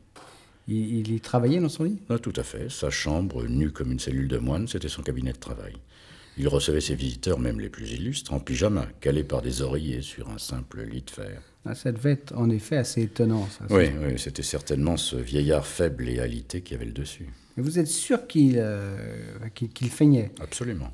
Il, 0.69 0.99
il 0.99 1.13
y 1.13 1.21
travaillait 1.21 1.59
dans 1.61 1.69
son 1.69 1.85
lit? 1.85 1.99
Ah, 2.09 2.19
tout 2.19 2.33
à 2.37 2.45
fait. 2.45 2.71
Sa 2.71 2.91
chambre, 2.91 3.45
nue 3.47 3.73
comme 3.73 3.91
une 3.91 3.99
cellule 3.99 4.29
de 4.29 4.39
moine, 4.39 4.69
c'était 4.69 4.89
son 4.89 5.03
cabinet 5.03 5.33
de 5.33 5.39
travail. 5.39 5.75
Il 6.39 6.47
recevait 6.49 6.81
ses 6.81 6.95
visiteurs, 6.95 7.39
même 7.41 7.61
les 7.61 7.69
plus 7.69 7.91
illustres, 7.91 8.33
en 8.33 8.39
pyjama, 8.39 8.87
calés 9.01 9.25
par 9.25 9.43
des 9.43 9.61
oreillers 9.61 10.01
sur 10.01 10.31
un 10.31 10.39
simple 10.39 10.83
lit 10.85 11.03
de 11.03 11.11
fer. 11.11 11.43
Ah, 11.67 11.75
Ça 11.75 11.91
devait 11.93 12.13
être 12.13 12.35
en 12.37 12.49
effet 12.51 12.77
assez 12.77 13.03
étonnant. 13.03 13.47
Ça. 13.51 13.67
Oui, 13.69 13.87
oui, 14.01 14.19
c'était 14.19 14.45
certainement 14.45 14.97
ce 14.97 15.17
vieillard 15.17 15.67
faible 15.67 16.09
et 16.09 16.21
alité 16.21 16.63
qui 16.63 16.75
avait 16.75 16.87
le 16.87 16.93
dessus. 16.93 17.29
Et 17.59 17.61
vous 17.61 17.79
êtes 17.79 17.89
sûr 17.89 18.27
qu'il 18.29 18.55
euh, 18.59 18.97
feignait? 19.91 20.31
Absolument. 20.41 20.93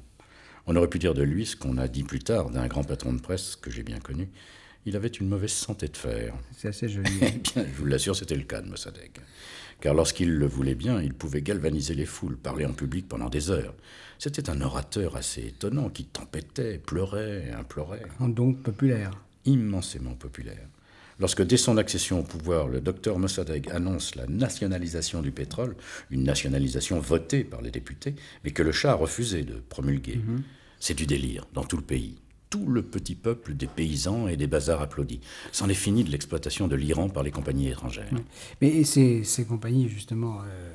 On 0.66 0.74
aurait 0.76 0.88
pu 0.88 0.98
dire 0.98 1.14
de 1.14 1.22
lui 1.22 1.46
ce 1.46 1.56
qu'on 1.56 1.78
a 1.78 1.88
dit 1.88 2.02
plus 2.02 2.18
tard 2.18 2.50
d'un 2.50 2.66
grand 2.66 2.82
patron 2.82 3.12
de 3.12 3.20
presse 3.20 3.56
que 3.56 3.70
j'ai 3.70 3.82
bien 3.82 4.00
connu. 4.00 4.28
Il 4.84 4.96
avait 4.96 5.08
une 5.08 5.28
mauvaise 5.28 5.52
santé 5.52 5.88
de 5.88 5.96
fer. 5.96 6.34
C'est 6.56 6.68
assez 6.68 6.88
joli. 6.88 7.10
Eh 7.22 7.30
bien, 7.30 7.66
je 7.66 7.78
vous 7.78 7.86
l'assure, 7.86 8.16
c'était 8.16 8.36
le 8.36 8.44
cas 8.44 8.60
de 8.60 8.68
Mossadegh. 8.68 9.20
Car 9.80 9.94
lorsqu'il 9.94 10.32
le 10.32 10.46
voulait 10.46 10.74
bien, 10.74 11.02
il 11.02 11.12
pouvait 11.12 11.42
galvaniser 11.42 11.94
les 11.94 12.06
foules, 12.06 12.36
parler 12.36 12.64
en 12.64 12.72
public 12.72 13.08
pendant 13.08 13.28
des 13.28 13.50
heures. 13.50 13.74
C'était 14.18 14.48
un 14.48 14.60
orateur 14.60 15.16
assez 15.16 15.48
étonnant 15.48 15.90
qui 15.90 16.04
tempêtait, 16.04 16.78
pleurait, 16.78 17.50
implorait. 17.50 18.02
Donc 18.20 18.62
populaire. 18.62 19.10
immensément 19.44 20.14
populaire. 20.14 20.68
Lorsque, 21.18 21.42
dès 21.42 21.56
son 21.56 21.78
accession 21.78 22.20
au 22.20 22.22
pouvoir, 22.22 22.68
le 22.68 22.80
docteur 22.80 23.18
Mossadegh 23.18 23.70
annonce 23.70 24.14
la 24.16 24.26
nationalisation 24.26 25.22
du 25.22 25.32
pétrole, 25.32 25.74
une 26.10 26.24
nationalisation 26.24 27.00
votée 27.00 27.42
par 27.42 27.62
les 27.62 27.70
députés, 27.70 28.14
mais 28.44 28.50
que 28.50 28.62
le 28.62 28.72
Shah 28.72 28.92
a 28.92 28.94
refusé 28.94 29.42
de 29.42 29.54
promulguer, 29.54 30.20
c'est 30.78 30.94
du 30.94 31.06
délire 31.06 31.46
dans 31.54 31.64
tout 31.64 31.76
le 31.78 31.82
pays. 31.82 32.16
Tout 32.50 32.66
le 32.68 32.82
petit 32.82 33.14
peuple 33.16 33.54
des 33.54 33.66
paysans 33.66 34.28
et 34.28 34.36
des 34.36 34.46
bazars 34.46 34.80
applaudit. 34.82 35.20
C'en 35.52 35.68
est 35.68 35.74
fini 35.74 36.04
de 36.04 36.10
l'exploitation 36.10 36.68
de 36.68 36.76
l'Iran 36.76 37.08
par 37.08 37.22
les 37.22 37.30
compagnies 37.32 37.68
étrangères. 37.68 38.08
Mais 38.60 38.84
ces, 38.84 39.24
ces 39.24 39.44
compagnies, 39.44 39.88
justement, 39.88 40.42
euh, 40.42 40.70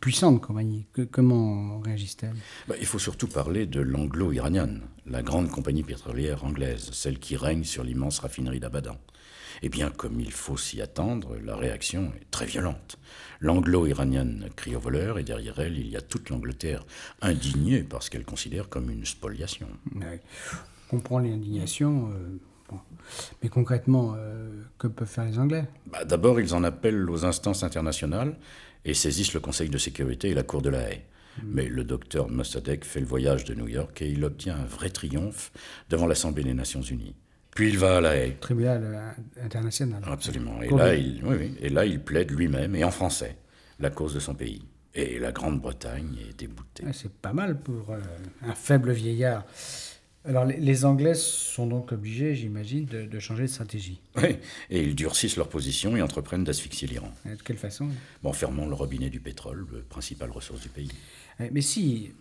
puissantes 0.00 0.42
compagnies, 0.42 0.84
que- 0.92 1.02
comment 1.02 1.78
réagissent-elles? 1.80 2.34
Bah, 2.68 2.74
il 2.78 2.86
faut 2.86 2.98
surtout 2.98 3.28
parler 3.28 3.66
de 3.66 3.80
l'anglo-iranienne, 3.80 4.82
la 5.06 5.22
grande 5.22 5.50
compagnie 5.50 5.82
pétrolière 5.84 6.44
anglaise, 6.44 6.90
celle 6.92 7.18
qui 7.18 7.36
règne 7.36 7.64
sur 7.64 7.84
l'immense 7.84 8.18
raffinerie 8.18 8.60
d'Abadan. 8.60 8.98
Eh 9.62 9.68
bien, 9.68 9.90
comme 9.90 10.20
il 10.20 10.32
faut 10.32 10.56
s'y 10.56 10.80
attendre, 10.82 11.36
la 11.44 11.54
réaction 11.56 12.12
est 12.20 12.30
très 12.30 12.46
violente. 12.46 12.98
L'anglo-iranienne 13.40 14.48
crie 14.56 14.74
au 14.74 14.80
voleur 14.80 15.18
et 15.18 15.22
derrière 15.24 15.58
elle, 15.60 15.78
il 15.78 15.88
y 15.88 15.96
a 15.96 16.00
toute 16.00 16.30
l'Angleterre, 16.30 16.84
indignée 17.20 17.82
par 17.82 18.02
ce 18.02 18.10
qu'elle 18.10 18.24
considère 18.24 18.68
comme 18.68 18.90
une 18.90 19.04
spoliation. 19.06 19.68
Ouais. 19.94 20.20
On 20.88 20.96
comprend 20.96 21.18
l'indignation. 21.20 22.10
euh. 22.12 22.76
Mais 23.42 23.48
concrètement, 23.50 24.14
euh, 24.16 24.62
que 24.78 24.86
peuvent 24.86 25.06
faire 25.08 25.24
les 25.26 25.38
Anglais? 25.38 25.64
Bah, 25.86 26.04
D'abord, 26.04 26.40
ils 26.40 26.54
en 26.54 26.64
appellent 26.64 27.08
aux 27.10 27.24
instances 27.24 27.62
internationales 27.62 28.36
et 28.84 28.94
saisissent 28.94 29.34
le 29.34 29.40
Conseil 29.40 29.68
de 29.68 29.78
sécurité 29.78 30.30
et 30.30 30.34
la 30.34 30.42
Cour 30.42 30.62
de 30.62 30.70
la 30.70 30.90
Haye. 30.90 31.02
Mais 31.44 31.66
le 31.66 31.84
docteur 31.84 32.28
Mossadegh 32.28 32.84
fait 32.84 33.00
le 33.00 33.06
voyage 33.06 33.44
de 33.44 33.54
New 33.54 33.68
York 33.68 34.02
et 34.02 34.08
il 34.10 34.22
obtient 34.24 34.56
un 34.56 34.64
vrai 34.66 34.90
triomphe 34.90 35.50
devant 35.88 36.06
l'Assemblée 36.06 36.44
des 36.44 36.52
Nations 36.52 36.82
Unies. 36.82 37.14
Puis 37.54 37.68
il 37.68 37.78
va 37.78 37.98
à 37.98 38.00
la 38.00 38.16
Haye. 38.16 38.36
Tribunal 38.40 38.82
euh, 38.82 39.44
international. 39.44 40.02
Absolument. 40.06 40.62
Et 40.62 40.70
là, 40.70 40.94
il, 40.94 41.22
oui, 41.24 41.36
oui. 41.38 41.54
Et 41.60 41.68
là, 41.68 41.84
il 41.84 42.00
plaide 42.00 42.30
lui-même 42.30 42.74
et 42.74 42.84
en 42.84 42.90
français 42.90 43.36
la 43.78 43.90
cause 43.90 44.14
de 44.14 44.20
son 44.20 44.34
pays. 44.34 44.62
Et 44.94 45.18
la 45.18 45.32
Grande-Bretagne 45.32 46.16
est 46.28 46.38
déboutée. 46.38 46.84
C'est 46.92 47.12
pas 47.12 47.32
mal 47.32 47.58
pour 47.60 47.90
euh, 47.90 47.98
un 48.42 48.54
faible 48.54 48.92
vieillard. 48.92 49.44
Alors, 50.24 50.44
les, 50.44 50.58
les 50.58 50.84
Anglais 50.84 51.14
sont 51.14 51.66
donc 51.66 51.92
obligés, 51.92 52.34
j'imagine, 52.34 52.84
de, 52.84 53.02
de 53.06 53.18
changer 53.18 53.42
de 53.42 53.48
stratégie. 53.48 54.00
Oui. 54.16 54.36
Et 54.70 54.82
ils 54.82 54.94
durcissent 54.94 55.36
leur 55.36 55.48
position 55.48 55.96
et 55.96 56.02
entreprennent 56.02 56.44
d'asphyxier 56.44 56.86
l'Iran. 56.86 57.12
De 57.24 57.34
quelle 57.42 57.56
façon? 57.58 57.88
En 58.22 58.32
fermant 58.32 58.66
le 58.66 58.74
robinet 58.74 59.10
du 59.10 59.18
pétrole, 59.18 59.66
le 59.72 59.80
principale 59.82 60.30
ressource 60.30 60.60
du 60.60 60.68
pays. 60.68 60.92
Eh, 61.40 61.50
Mais 61.50 61.60
si, 61.60 62.12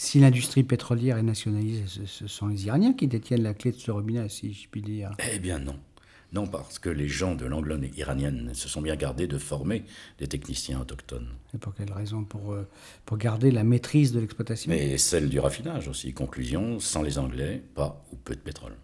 si 0.00 0.18
l'industrie 0.18 0.62
pétrolière 0.62 1.18
est 1.18 1.22
nationalisée, 1.22 1.84
ce, 2.06 2.26
sont 2.26 2.46
les 2.48 2.64
Iraniens 2.64 2.94
qui 2.94 3.06
détiennent 3.06 3.42
la 3.42 3.52
clé 3.52 3.70
de 3.70 3.76
ce 3.76 3.90
robinet, 3.90 4.30
si 4.30 4.54
je 4.54 4.66
puis 4.66 4.80
dire. 4.80 5.10
Eh 5.30 5.38
bien 5.38 5.58
non. 5.58 5.78
Non, 6.32 6.46
parce 6.46 6.78
que 6.78 6.88
les 6.88 7.08
gens 7.08 7.34
de 7.34 7.44
l'anglone 7.44 7.86
iranienne 7.96 8.52
se 8.54 8.68
sont 8.68 8.80
bien 8.80 8.96
gardés 8.96 9.26
de 9.26 9.36
former 9.36 9.84
des 10.18 10.26
techniciens 10.26 10.80
autochtones. 10.80 11.28
Et 11.54 11.58
pour 11.58 11.74
quelle 11.74 11.92
raison? 11.92 12.24
Pour, 12.24 12.52
euh, 12.52 12.66
pour 13.04 13.18
garder 13.18 13.50
la 13.50 13.62
maîtrise 13.62 14.12
de 14.12 14.20
l'exploitation? 14.20 14.70
Mais 14.70 14.96
celle 14.96 15.28
du 15.28 15.38
raffinage 15.38 15.88
aussi. 15.88 16.14
Conclusion, 16.14 16.80
sans 16.80 17.02
les 17.02 17.18
Anglais, 17.18 17.62
pas 17.74 18.02
ou 18.10 18.16
peu 18.16 18.34
de 18.34 18.40
pétrole. 18.40 18.76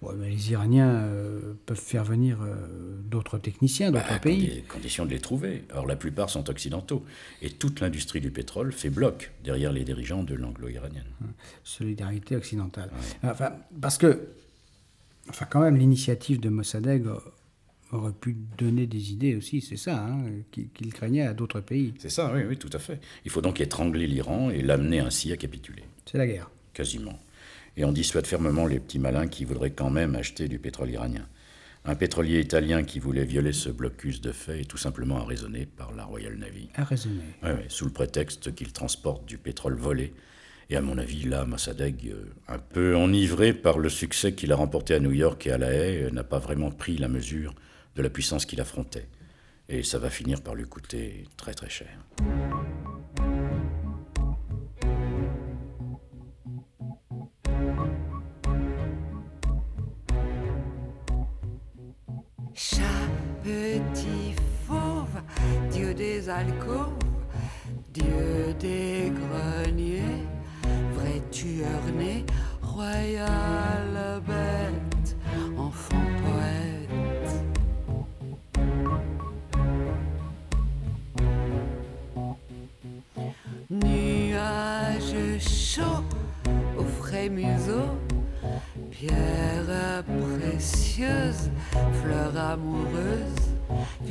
Ouais, 0.00 0.14
mais 0.16 0.28
Les 0.30 0.52
Iraniens 0.52 0.90
euh, 0.94 1.54
peuvent 1.66 1.76
faire 1.80 2.04
venir 2.04 2.38
euh, 2.42 2.54
d'autres 3.02 3.36
techniciens 3.38 3.90
d'autres 3.90 4.12
À 4.12 4.18
pays. 4.20 4.46
condi- 4.46 4.66
condition 4.68 5.04
de 5.04 5.10
les 5.10 5.18
trouver. 5.18 5.64
Or, 5.74 5.86
la 5.86 5.96
plupart 5.96 6.30
sont 6.30 6.48
occidentaux. 6.48 7.04
Et 7.42 7.50
toute 7.50 7.80
l'industrie 7.80 8.20
du 8.20 8.30
pétrole 8.30 8.72
fait 8.72 8.90
bloc 8.90 9.32
derrière 9.42 9.72
les 9.72 9.82
dirigeants 9.84 10.22
de 10.22 10.34
l'anglo-iranienne. 10.34 11.06
Solidarité 11.64 12.36
occidentale. 12.36 12.90
Enfin, 13.24 13.54
parce 13.80 13.98
que, 13.98 14.28
enfin, 15.30 15.46
quand 15.50 15.60
même, 15.60 15.76
l'initiative 15.76 16.38
de 16.38 16.48
Mossadegh 16.48 17.04
aurait 17.90 18.12
pu 18.12 18.36
donner 18.56 18.86
des 18.86 19.12
idées 19.12 19.34
aussi, 19.34 19.60
c'est 19.62 19.76
ça, 19.78 20.04
hein, 20.06 20.20
qu'il 20.52 20.92
craignait 20.92 21.22
à 21.26 21.34
d'autres 21.34 21.60
pays. 21.60 21.94
C'est 21.98 22.10
ça, 22.10 22.30
oui, 22.34 22.42
oui, 22.48 22.56
tout 22.56 22.70
à 22.72 22.78
fait. 22.78 23.00
Il 23.24 23.30
faut 23.32 23.40
donc 23.40 23.60
étrangler 23.60 24.06
l'Iran 24.06 24.50
et 24.50 24.62
l'amener 24.62 25.00
ainsi 25.00 25.32
à 25.32 25.36
capituler. 25.36 25.82
C'est 26.06 26.18
la 26.18 26.26
guerre. 26.26 26.50
Quasiment. 26.72 27.18
Et 27.78 27.84
on 27.84 27.92
dissuade 27.92 28.26
fermement 28.26 28.66
les 28.66 28.80
petits 28.80 28.98
malins 28.98 29.28
qui 29.28 29.44
voudraient 29.44 29.70
quand 29.70 29.88
même 29.88 30.16
acheter 30.16 30.48
du 30.48 30.58
pétrole 30.58 30.90
iranien. 30.90 31.26
Un 31.84 31.94
pétrolier 31.94 32.40
italien 32.40 32.82
qui 32.82 32.98
voulait 32.98 33.24
violer 33.24 33.52
ce 33.52 33.70
blocus 33.70 34.20
de 34.20 34.32
fait 34.32 34.62
est 34.62 34.64
tout 34.64 34.76
simplement 34.76 35.18
arraisonné 35.18 35.64
par 35.64 35.94
la 35.94 36.04
Royal 36.04 36.34
Navy. 36.34 36.68
Ouais, 37.44 37.52
ouais, 37.52 37.66
sous 37.68 37.84
le 37.84 37.92
prétexte 37.92 38.52
qu'il 38.52 38.72
transporte 38.72 39.24
du 39.26 39.38
pétrole 39.38 39.76
volé. 39.76 40.12
Et 40.70 40.76
à 40.76 40.82
mon 40.82 40.98
avis, 40.98 41.22
là, 41.22 41.46
Mossadegh, 41.46 42.08
euh, 42.08 42.24
un 42.48 42.58
peu 42.58 42.96
enivré 42.96 43.54
par 43.54 43.78
le 43.78 43.88
succès 43.88 44.34
qu'il 44.34 44.50
a 44.50 44.56
remporté 44.56 44.94
à 44.94 45.00
New 45.00 45.12
York 45.12 45.46
et 45.46 45.52
à 45.52 45.56
La 45.56 45.72
Haye, 45.72 46.02
euh, 46.02 46.10
n'a 46.10 46.24
pas 46.24 46.40
vraiment 46.40 46.72
pris 46.72 46.98
la 46.98 47.08
mesure 47.08 47.54
de 47.94 48.02
la 48.02 48.10
puissance 48.10 48.44
qu'il 48.44 48.60
affrontait. 48.60 49.06
Et 49.68 49.84
ça 49.84 50.00
va 50.00 50.10
finir 50.10 50.42
par 50.42 50.56
lui 50.56 50.64
coûter 50.64 51.24
très 51.36 51.54
très 51.54 51.70
cher. 51.70 51.88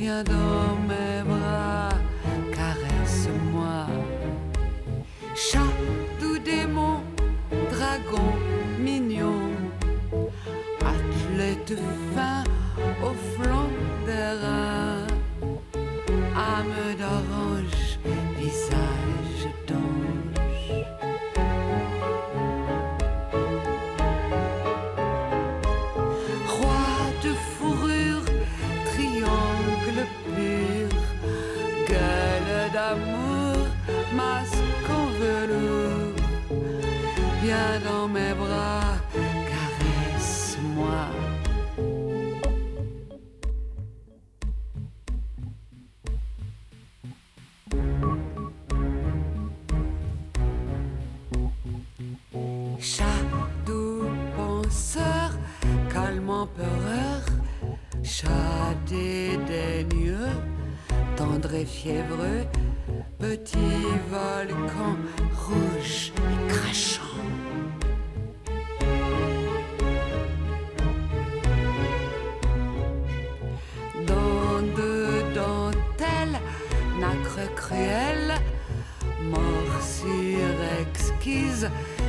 Viens 0.08 0.24
dans 0.24 0.70
mes 0.90 1.22
bras, 1.30 1.90
caresse-moi. 2.56 3.80
Chat, 5.34 5.74
doux 6.20 6.38
démon, 6.38 6.96
dragon 7.74 8.30
mignon, 8.78 9.42
athlète 10.92 11.78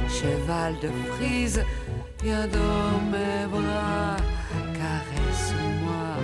cheval 0.08 0.76
de 0.82 0.90
frise, 1.14 1.64
viens 2.24 2.48
dans 2.48 3.00
mes 3.12 3.48
bras, 3.52 4.18
caresse-moi. 4.78 6.16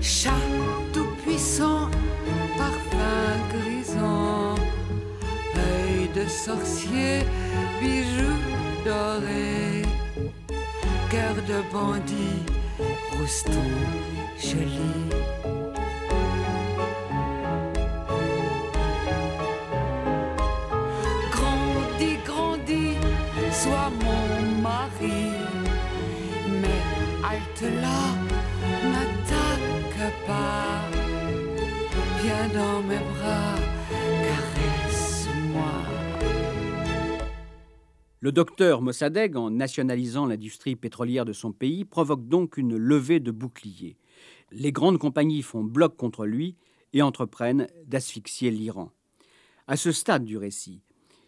Chat 0.00 0.30
tout 0.92 1.12
puissant, 1.24 1.88
parfum 2.58 3.34
grisant, 3.52 4.54
œil 5.56 6.08
de 6.14 6.24
sorcier, 6.28 7.20
bijoux 7.80 8.40
dorés, 8.84 9.71
de 11.30 11.62
bandit, 11.72 12.42
rouston 13.12 13.70
joli. 14.38 15.41
Le 38.22 38.30
docteur 38.30 38.82
Mossadegh, 38.82 39.36
en 39.36 39.50
nationalisant 39.50 40.26
l'industrie 40.26 40.76
pétrolière 40.76 41.24
de 41.24 41.32
son 41.32 41.50
pays, 41.50 41.84
provoque 41.84 42.28
donc 42.28 42.56
une 42.56 42.76
levée 42.76 43.18
de 43.18 43.32
boucliers. 43.32 43.96
Les 44.52 44.70
grandes 44.70 44.98
compagnies 44.98 45.42
font 45.42 45.64
bloc 45.64 45.96
contre 45.96 46.24
lui 46.24 46.54
et 46.92 47.02
entreprennent 47.02 47.66
d'asphyxier 47.84 48.52
l'Iran. 48.52 48.92
À 49.66 49.76
ce 49.76 49.90
stade 49.90 50.24
du 50.24 50.36
récit, 50.36 50.82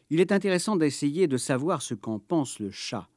il 0.08 0.20
est 0.20 0.30
intéressant 0.30 0.76
d'essayer 0.76 1.26
de 1.26 1.36
savoir 1.36 1.82
ce 1.82 1.94
qu'en 1.94 2.20
pense 2.20 2.60
le 2.60 2.70
Shah. 2.70 3.08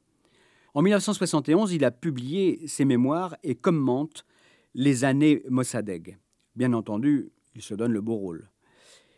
En 0.73 0.81
1971, 0.81 1.71
il 1.71 1.85
a 1.85 1.91
publié 1.91 2.67
ses 2.67 2.83
mémoires 2.83 3.35
et 3.43 3.53
commente 3.53 4.25
les 4.73 5.03
années 5.03 5.43
Mossadegh. 5.51 6.17
Bien 6.55 6.73
entendu, 6.73 7.29
il 7.53 7.61
se 7.61 7.75
donne 7.75 7.93
le 7.93 8.01
beau 8.01 8.15
rôle. 8.15 8.49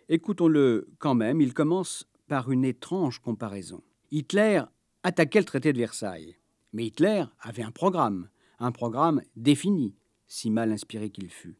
Écoutons-le 0.10 0.90
quand 0.98 1.16
même, 1.16 1.40
il 1.40 1.54
commence 1.54 2.10
par 2.28 2.52
une 2.52 2.66
étrange 2.66 3.20
comparaison. 3.20 3.82
Hitler 4.12 4.64
attaquait 5.04 5.40
le 5.40 5.46
traité 5.46 5.72
de 5.72 5.78
Versailles, 5.78 6.36
mais 6.74 6.88
Hitler 6.88 7.26
avait 7.42 7.62
un 7.62 7.72
programme, 7.72 8.30
un 8.58 8.72
programme 8.72 9.22
défini, 9.36 9.96
si 10.28 10.50
mal 10.50 10.72
inspiré 10.72 11.12
qu'il 11.12 11.30
fût. 11.30 11.58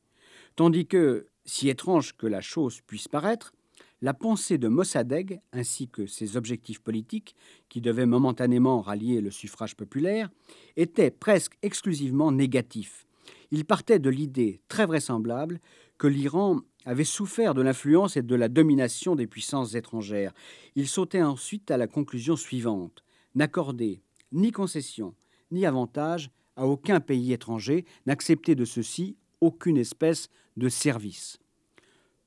Tandis 0.56 0.88
que, 0.88 1.28
si 1.46 1.70
étrange 1.70 2.18
que 2.18 2.26
la 2.26 2.42
chose 2.42 2.82
puisse 2.82 3.08
paraître, 3.08 3.54
la 4.02 4.16
pensée 4.16 4.58
de 4.58 4.68
Mossadegh, 4.68 5.42
ainsi 5.52 5.90
que 5.90 6.08
ses 6.08 6.38
objectifs 6.38 6.80
politiques, 6.80 7.36
qui 7.68 7.82
devaient 7.82 8.08
momentanément 8.08 8.82
rallier 8.82 9.22
le 9.22 9.30
suffrage 9.30 9.76
populaire, 9.76 10.30
étaient 10.76 11.12
presque 11.12 11.54
exclusivement 11.62 12.32
négatifs. 12.32 13.06
Il 13.52 13.66
partait 13.66 14.00
de 14.00 14.10
l'idée 14.10 14.62
très 14.70 14.86
vraisemblable 14.86 15.60
que 16.00 16.08
l'Iran 16.08 16.62
avait 16.86 17.04
souffert 17.04 17.54
de 17.54 17.62
l'influence 17.62 18.18
et 18.18 18.24
de 18.24 18.36
la 18.36 18.48
domination 18.48 19.16
des 19.16 19.28
puissances 19.28 19.76
étrangères. 19.76 20.34
Il 20.76 20.88
sautait 20.88 21.22
ensuite 21.22 21.70
à 21.70 21.78
la 21.78 21.86
conclusion 21.86 22.36
suivante 22.36 23.04
n'accorder 23.36 24.02
ni 24.32 24.52
concession 24.52 25.14
ni 25.52 25.66
avantage 25.66 26.32
à 26.56 26.66
aucun 26.66 27.00
pays 27.00 27.34
étranger, 27.34 27.86
n'accepter 28.06 28.56
de 28.56 28.66
ceci 28.66 29.18
aucune 29.42 29.78
espèce 29.78 30.30
de 30.58 30.70
service. 30.70 31.38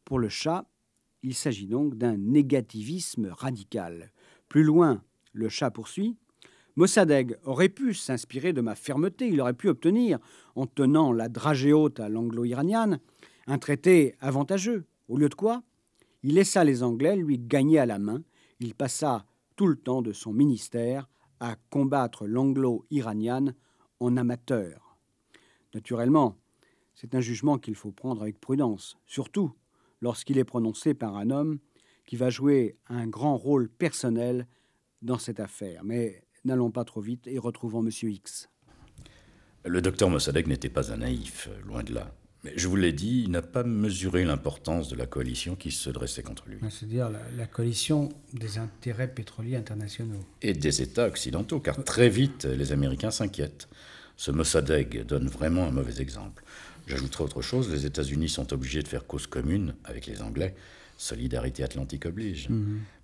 Pour 0.05 0.19
le 0.19 0.29
chat, 0.29 0.67
il 1.23 1.35
s'agit 1.35 1.67
donc 1.67 1.97
d'un 1.97 2.17
négativisme 2.17 3.29
radical. 3.31 4.13
Plus 4.49 4.65
loin, 4.65 5.03
le 5.33 5.49
chat 5.49 5.71
poursuit 5.71 6.17
Mossadegh 6.77 7.37
aurait 7.45 7.69
pu 7.69 7.93
s'inspirer 7.93 8.53
de 8.53 8.63
ma 8.63 8.75
fermeté, 8.75 9.29
il 9.29 9.41
aurait 9.41 9.53
pu 9.53 9.69
obtenir, 9.69 10.19
en 10.57 10.67
tenant 10.67 11.13
la 11.13 11.29
dragée 11.29 11.75
haute 11.75 12.01
à 12.01 12.09
l'anglo-iranienne, 12.09 12.99
un 13.47 13.59
traité 13.59 14.15
avantageux. 14.21 14.87
Au 15.09 15.17
lieu 15.17 15.29
de 15.29 15.35
quoi 15.35 15.63
Il 16.23 16.35
laissa 16.35 16.65
les 16.65 16.83
Anglais 16.83 17.17
lui 17.17 17.39
gagner 17.39 17.79
à 17.79 17.87
la 17.87 17.99
main, 17.99 18.23
il 18.61 18.75
passa 18.75 19.27
tout 19.57 19.67
le 19.67 19.77
temps 19.77 20.03
de 20.03 20.13
son 20.13 20.33
ministère 20.33 21.09
à 21.41 21.57
combattre 21.71 22.27
l'anglo-iranienne 22.27 23.55
en 24.01 24.17
amateur. 24.17 24.97
Naturellement, 25.75 26.37
c'est 26.95 27.15
un 27.15 27.21
jugement 27.21 27.59
qu'il 27.59 27.75
faut 27.75 27.91
prendre 27.91 28.23
avec 28.23 28.41
prudence, 28.41 28.97
surtout 29.07 29.53
lorsqu'il 30.01 30.39
est 30.39 30.45
prononcé 30.45 30.95
par 30.95 31.17
un 31.17 31.31
homme 31.31 31.59
qui 32.07 32.17
va 32.17 32.31
jouer 32.31 32.77
un 32.89 33.07
grand 33.07 33.37
rôle 33.37 33.69
personnel 33.69 34.47
dans 35.01 35.19
cette 35.19 35.41
affaire. 35.41 35.83
Mais 35.85 36.25
n'allons 36.45 36.71
pas 36.71 36.85
trop 36.85 37.01
vite 37.01 37.27
et 37.27 37.39
retrouvons 37.39 37.83
Monsieur 37.83 38.11
X. 38.11 38.49
Le 39.65 39.81
docteur 39.81 40.11
Mossadegh 40.11 40.49
n'était 40.49 40.69
pas 40.69 40.93
un 40.93 40.99
naïf, 40.99 41.49
loin 41.65 41.83
de 41.83 41.95
là. 41.95 42.13
Mais 42.45 42.53
je 42.57 42.67
vous 42.67 42.77
l'ai 42.77 42.93
dit, 42.93 43.23
il 43.25 43.31
n'a 43.31 43.43
pas 43.43 43.63
mesuré 43.63 44.25
l'importance 44.25 44.89
de 44.89 44.97
la 44.97 45.07
coalition 45.07 45.55
qui 45.55 45.71
se 45.71 45.91
dressait 45.91 46.23
contre 46.23 46.49
lui. 46.49 46.59
C'est-à-dire 46.71 47.09
la, 47.09 47.21
la 47.37 47.47
coalition 47.47 48.09
des 48.33 48.59
intérêts 48.59 49.09
pétroliers 49.09 49.57
internationaux. 49.57 50.25
Et 50.43 50.53
des 50.53 50.83
États 50.83 51.07
occidentaux, 51.07 51.61
car 51.61 51.83
très 51.85 52.09
vite, 52.09 52.45
les 52.45 52.73
Américains 52.73 53.13
s'inquiètent. 53.13 53.69
Ce 54.17 54.31
Mossadegh 54.31 55.05
donne 55.07 55.29
vraiment 55.29 55.67
un 55.67 55.71
mauvais 55.71 56.01
exemple. 56.01 56.45
J'ajouterai 56.87 57.25
autre 57.25 57.43
chose, 57.43 57.71
les 57.71 57.87
États-Unis 57.87 58.29
sont 58.29 58.53
obligés 58.53 58.83
de 58.83 58.89
faire 58.89 59.07
cause 59.07 59.27
commune 59.27 59.75
avec 59.85 60.07
les 60.07 60.21
Anglais. 60.21 60.55
Solidarité 60.99 61.65
atlantique 61.65 62.07
oblige. 62.07 62.49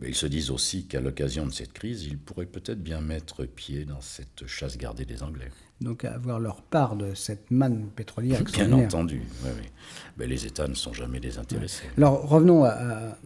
Mais 0.01 0.09
ils 0.09 0.15
se 0.15 0.27
disent 0.27 0.51
aussi 0.51 0.87
qu'à 0.87 1.01
l'occasion 1.01 1.47
de 1.47 1.53
cette 1.53 1.73
crise, 1.73 2.05
ils 2.05 2.19
pourraient 2.19 2.47
peut-être 2.47 2.83
bien 2.83 3.01
mettre 3.01 3.45
pied 3.45 3.85
dans 3.85 4.01
cette 4.01 4.47
chasse 4.47 4.77
gardée 4.77 5.05
des 5.05 5.23
Anglais. 5.23 5.51
Donc 5.81 6.05
avoir 6.05 6.41
leur 6.41 6.63
part 6.63 6.97
de 6.97 7.15
cette 7.15 7.51
manne 7.51 7.89
pétrolière. 7.95 8.43
Bien 8.53 8.73
entendu, 8.73 9.23
oui, 9.45 9.51
oui. 9.61 9.67
Mais 10.17 10.27
les 10.27 10.45
États 10.47 10.67
ne 10.69 10.75
sont 10.75 10.93
jamais 10.93 11.21
désintéressés. 11.21 11.85
Alors 11.97 12.29
revenons 12.29 12.65
à, 12.65 12.71
à- 12.71 13.19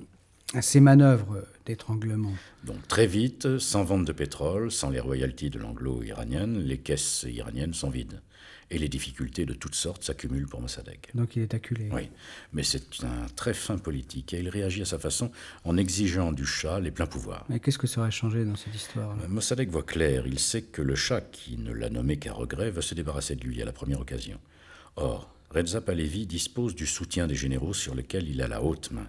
à 0.55 0.61
ces 0.61 0.81
manœuvres 0.81 1.47
d'étranglement. 1.65 2.33
Donc 2.65 2.87
très 2.89 3.07
vite, 3.07 3.57
sans 3.59 3.85
vente 3.85 4.05
de 4.05 4.13
pétrole, 4.13 4.71
sans 4.71 4.91
les 4.91 5.01
royalties 5.01 5.49
de 5.49 5.59
l'anglo-iranienne, 5.59 6.59
les 6.59 6.77
caisses 6.77 7.25
iraniennes 7.27 7.73
sont 7.73 7.89
vides. 7.89 8.21
Et 8.73 8.79
les 8.79 8.89
difficultés 8.89 9.45
de 9.45 9.53
toutes 9.53 9.75
sortes 9.75 10.03
s'accumulent 10.03 10.49
pour 10.49 10.63
Mossadegh. 10.63 11.11
Donc 11.15 11.37
il 11.37 11.43
est 11.43 11.53
acculé. 11.53 11.91
Oui, 11.93 12.09
mais 12.55 12.63
c'est 12.63 13.05
un 13.05 13.27
très 13.37 13.53
fin 13.53 13.77
politique 13.77 14.33
et 14.33 14.41
il 14.41 14.49
réagit 14.49 14.81
à 14.81 14.87
sa 14.87 14.99
façon 14.99 15.31
en 15.65 15.77
exigeant 15.77 16.33
du 16.33 16.47
Shah 16.47 16.81
les 16.81 16.91
pleins 16.91 17.07
pouvoirs. 17.07 17.45
Mais 17.51 17.61
qu'est-ce 17.61 17.79
que 17.79 17.87
ça 17.87 18.01
aurait 18.01 18.11
changé 18.11 18.47
dans 18.47 18.57
cette 18.57 18.75
histoire 18.75 19.15
Mossadegh 19.29 19.69
voit 19.69 19.83
clair, 19.83 20.27
il 20.27 20.39
sait 20.39 20.63
que 20.63 20.81
le 20.81 20.95
Shah, 20.95 21.21
qui 21.21 21.59
ne 21.59 21.71
l'a 21.71 21.91
nommé 21.91 22.17
qu'à 22.17 22.33
regret, 22.33 22.71
va 22.71 22.81
se 22.81 22.95
débarrasser 22.95 23.37
de 23.37 23.45
lui 23.45 23.61
à 23.61 23.67
la 23.67 23.73
première 23.73 24.01
occasion. 24.01 24.41
Or, 24.97 25.31
Reza 25.51 25.83
Pahlavi 25.83 26.27
dispose 26.27 26.75
du 26.75 26.87
soutien 26.87 27.27
des 27.27 27.35
généraux 27.35 27.75
sur 27.75 27.95
lesquels 27.95 28.27
il 28.27 28.41
a 28.41 28.49
la 28.49 28.63
haute 28.63 28.91
main. 28.91 29.09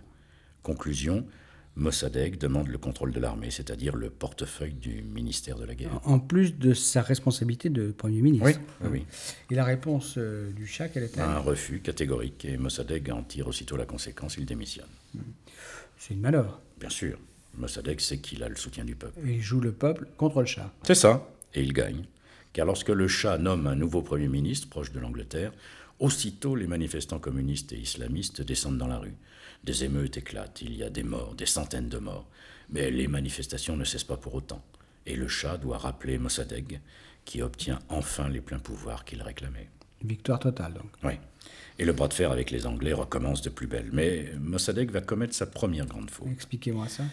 Conclusion, 0.62 1.26
Mossadegh 1.75 2.38
demande 2.38 2.67
le 2.67 2.77
contrôle 2.77 3.12
de 3.12 3.19
l'armée, 3.19 3.49
c'est-à-dire 3.49 3.95
le 3.95 4.09
portefeuille 4.09 4.73
du 4.73 5.01
ministère 5.01 5.57
de 5.57 5.65
la 5.65 5.73
Guerre. 5.73 5.99
En 6.03 6.19
plus 6.19 6.57
de 6.57 6.73
sa 6.73 7.01
responsabilité 7.01 7.69
de 7.69 7.91
Premier 7.91 8.21
ministre. 8.21 8.45
Oui, 8.45 8.53
oui, 8.81 8.89
oui. 8.91 9.05
Et 9.49 9.55
la 9.55 9.63
réponse 9.63 10.15
euh, 10.17 10.51
du 10.51 10.67
chat, 10.67 10.89
quelle 10.89 11.03
était 11.03 11.19
Un 11.19 11.39
refus 11.39 11.79
catégorique 11.79 12.45
et 12.45 12.57
Mossadegh 12.57 13.09
en 13.12 13.23
tire 13.23 13.47
aussitôt 13.47 13.75
la 13.75 13.86
conséquence, 13.86 14.36
il 14.38 14.45
démissionne. 14.45 14.86
C'est 15.97 16.13
une 16.13 16.21
manœuvre. 16.21 16.62
Bien 16.79 16.89
sûr, 16.89 17.17
Mossadegh 17.57 17.99
sait 17.99 18.19
qu'il 18.19 18.43
a 18.43 18.49
le 18.49 18.55
soutien 18.55 18.86
du 18.86 18.95
peuple. 18.95 19.19
Et 19.27 19.33
il 19.33 19.41
joue 19.41 19.59
le 19.59 19.71
peuple 19.71 20.07
contre 20.17 20.41
le 20.41 20.45
chat. 20.45 20.71
C'est 20.83 20.95
ça. 20.95 21.27
Et 21.55 21.63
il 21.63 21.73
gagne. 21.73 22.05
Car 22.51 22.67
lorsque 22.67 22.89
le 22.89 23.07
Shah 23.07 23.39
nomme 23.39 23.65
un 23.65 23.75
nouveau 23.75 24.03
Premier 24.03 24.27
ministre 24.27 24.69
proche 24.69 24.91
de 24.91 24.99
l'Angleterre, 24.99 25.51
aussitôt 25.99 26.55
les 26.55 26.67
manifestants 26.67 27.19
communistes 27.19 27.73
et 27.73 27.79
islamistes 27.79 28.41
descendent 28.41 28.77
dans 28.77 28.88
la 28.88 28.99
rue. 28.99 29.15
Des 29.63 29.84
émeutes 29.86 30.17
éclatent, 30.17 30.62
il 30.62 30.76
y 30.76 30.84
a 30.84 30.89
des 30.89 31.04
morts, 31.04 31.36
des 31.36 31.45
centaines 31.45 31.89
de 31.89 31.97
morts. 31.97 32.28
Mais 32.69 32.91
les 32.91 33.08
manifestations 33.08 33.78
ne 33.78 33.86
cessent 33.86 34.04
pas 34.04 34.17
pour 34.17 34.36
autant. 34.36 34.63
Et 35.06 35.15
le 35.15 35.28
Shah 35.28 35.58
doit 35.58 35.78
rappeler 35.78 36.17
Mossadegh, 36.17 36.80
qui 37.26 37.41
obtient 37.41 37.80
enfin 37.89 38.30
les 38.30 38.41
pleins 38.41 38.60
pouvoirs 38.60 39.06
qu'il 39.06 39.21
réclamait. 39.21 39.69
Victoire 40.04 40.39
totale, 40.39 40.73
donc. 40.73 40.91
Oui. 41.04 41.13
Et 41.80 41.86
le 41.86 41.93
bras 41.93 42.08
de 42.10 42.13
fer 42.13 42.32
avec 42.32 42.52
les 42.52 42.65
Anglais 42.65 42.93
recommence 42.93 43.41
de 43.41 43.49
plus 43.49 43.67
belle. 43.67 43.89
Mais 43.93 44.32
Mossadegh 44.39 44.91
va 44.91 45.02
commettre 45.02 45.34
sa 45.34 45.45
première 45.45 45.86
grande 45.86 46.10
faute. 46.10 46.28
Expliquez-moi 46.32 46.89
ça. 46.89 47.04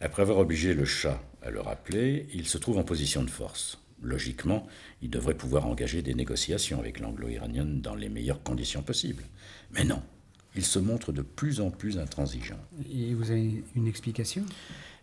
Après 0.00 0.22
avoir 0.22 0.38
obligé 0.38 0.74
le 0.74 0.84
chat 0.84 1.20
à 1.42 1.50
le 1.50 1.60
rappeler, 1.60 2.28
il 2.32 2.46
se 2.46 2.58
trouve 2.58 2.78
en 2.78 2.84
position 2.84 3.24
de 3.24 3.30
force. 3.30 3.78
Logiquement, 4.02 4.66
il 5.02 5.10
devrait 5.10 5.34
pouvoir 5.34 5.66
engager 5.66 6.02
des 6.02 6.14
négociations 6.14 6.78
avec 6.78 7.00
l'anglo-iranienne 7.00 7.80
dans 7.80 7.94
les 7.94 8.08
meilleures 8.08 8.42
conditions 8.42 8.82
possibles. 8.82 9.24
Mais 9.72 9.84
non, 9.84 10.02
il 10.56 10.64
se 10.64 10.78
montre 10.78 11.12
de 11.12 11.22
plus 11.22 11.60
en 11.60 11.70
plus 11.70 11.98
intransigeant. 11.98 12.60
Et 12.90 13.14
vous 13.14 13.30
avez 13.30 13.64
une 13.74 13.86
explication? 13.86 14.44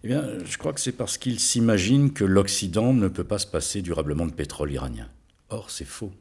Eh 0.04 0.08
bien, 0.08 0.24
je 0.44 0.58
crois 0.58 0.74
que 0.74 0.82
c'est 0.82 0.92
parce 0.92 1.18
qu'il 1.18 1.40
s'imagine 1.40 2.12
que 2.12 2.26
l'Occident 2.26 2.94
ne 2.94 3.08
peut 3.08 3.24
pas 3.24 3.40
se 3.40 3.48
passer 3.48 3.82
durablement 3.82 4.26
de 4.26 4.34
pétrole 4.34 4.72
iranien. 4.72 5.10
Or, 5.50 5.72
c'est 5.72 5.86
faux. 5.86 6.12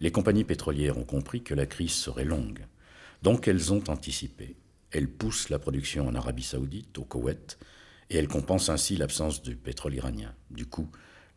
Les 0.00 0.10
compagnies 0.10 0.44
pétrolières 0.44 0.98
ont 0.98 1.04
compris 1.04 1.42
que 1.42 1.54
la 1.54 1.66
crise 1.66 1.92
serait 1.92 2.24
longue. 2.24 2.66
Donc, 3.22 3.48
elles 3.48 3.72
ont 3.72 3.84
anticipé. 3.88 4.56
Elles 4.90 5.08
poussent 5.08 5.48
la 5.48 5.58
production 5.58 6.06
en 6.08 6.14
Arabie 6.14 6.42
saoudite, 6.42 6.98
au 6.98 7.04
Koweït, 7.04 7.58
et 8.10 8.16
elles 8.16 8.28
compensent 8.28 8.68
ainsi 8.68 8.96
l'absence 8.96 9.42
du 9.42 9.56
pétrole 9.56 9.94
iranien. 9.94 10.34
Du 10.50 10.66
coup, 10.66 10.90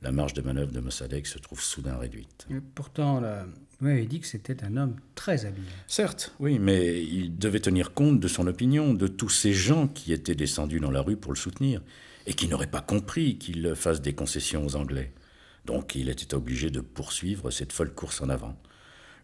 la 0.06 0.12
marge 0.12 0.34
de 0.36 0.42
manœuvre 0.44 0.72
de 0.72 0.80
Mossadegh 0.80 1.26
se 1.26 1.40
trouve 1.40 1.60
soudain 1.60 1.98
réduite. 1.98 2.46
Et 2.52 2.62
Pourtant, 2.76 3.22
vous 3.80 3.88
m'avez 3.88 4.06
dit 4.06 4.20
que 4.20 4.28
c'était 4.28 4.64
un 4.64 4.78
homme 4.78 4.98
très 5.16 5.46
habile. 5.48 5.64
Certes, 5.88 6.36
oui, 6.40 6.60
mais 6.60 7.04
il 7.04 7.36
devait 7.40 7.60
tenir 7.60 7.92
compte 7.96 8.20
de 8.20 8.28
son 8.28 8.46
opinion, 8.46 8.94
de 8.94 9.08
tous 9.08 9.30
ces 9.30 9.52
gens 9.52 9.88
qui 9.88 10.14
étaient 10.14 10.36
descendus 10.36 10.80
dans 10.80 10.92
la 10.92 11.02
rue 11.02 11.18
pour 11.18 11.32
le 11.34 11.38
soutenir, 11.38 11.82
et 12.28 12.34
qui 12.36 12.48
n'auraient 12.48 12.68
pas 12.68 12.82
compris 12.82 13.40
qu'il 13.40 13.74
fasse 13.76 14.00
des 14.00 14.14
concessions 14.14 14.64
aux 14.64 14.76
Anglais. 14.76 15.12
Donc 15.66 15.96
il 15.96 16.08
était 16.10 16.36
obligé 16.36 16.70
de 16.70 16.82
poursuivre 16.82 17.50
cette 17.50 17.74
folle 17.74 17.92
course 17.92 18.22
en 18.22 18.30
avant. 18.30 18.56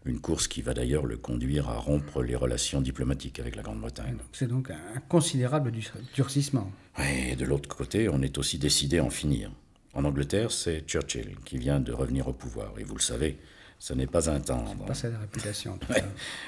Une 0.04 0.18
course 0.18 0.48
qui 0.48 0.62
va 0.62 0.74
d'ailleurs 0.74 1.06
le 1.06 1.16
conduire 1.16 1.68
à 1.68 1.76
rompre 1.78 2.24
les 2.24 2.34
relations 2.34 2.80
diplomatiques 2.80 3.38
avec 3.38 3.54
la 3.54 3.62
Grande-Bretagne. 3.62 4.16
C'est 4.32 4.48
donc 4.48 4.68
un 4.72 4.98
considérable 5.08 5.70
dur- 5.70 5.92
durcissement. 6.16 6.72
Et 6.98 7.36
de 7.36 7.44
l'autre 7.44 7.68
côté, 7.68 8.08
on 8.08 8.20
est 8.20 8.36
aussi 8.36 8.58
décidé 8.58 8.98
à 8.98 9.04
en 9.04 9.10
finir. 9.10 9.52
En 9.94 10.04
Angleterre, 10.04 10.50
c'est 10.50 10.86
Churchill 10.86 11.36
qui 11.44 11.58
vient 11.58 11.80
de 11.80 11.92
revenir 11.92 12.28
au 12.28 12.32
pouvoir. 12.32 12.72
Et 12.78 12.84
vous 12.84 12.94
le 12.94 13.00
savez, 13.00 13.38
ce 13.78 13.92
n'est 13.92 14.06
pas 14.06 14.30
un 14.30 14.40
tendre. 14.40 14.86
Pas 14.86 14.94
sa 14.94 15.08
réputation. 15.08 15.78
Ouais. 15.90 16.02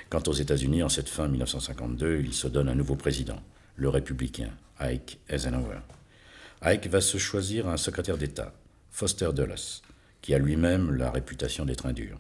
Quant 0.09 0.23
aux 0.27 0.33
États-Unis, 0.33 0.83
en 0.83 0.89
cette 0.89 1.09
fin 1.09 1.29
1952, 1.29 2.21
il 2.21 2.33
se 2.33 2.49
donne 2.49 2.69
un 2.69 2.75
nouveau 2.75 2.97
président, 2.97 3.43
le 3.77 3.89
républicain, 3.89 4.51
Ike 4.79 5.19
Eisenhower. 5.29 5.81
Ike 6.63 6.89
va 6.89 7.01
se 7.01 7.19
choisir 7.19 7.69
un 7.69 7.77
secrétaire 7.77 8.17
d'État, 8.17 8.55
Foster 8.91 9.31
Dulles, 9.35 9.83
qui 10.23 10.33
a 10.33 10.39
lui-même 10.39 10.95
la 10.95 11.11
réputation 11.11 11.67
d'être 11.67 11.85
un 11.87 11.93
dur, 11.93 12.19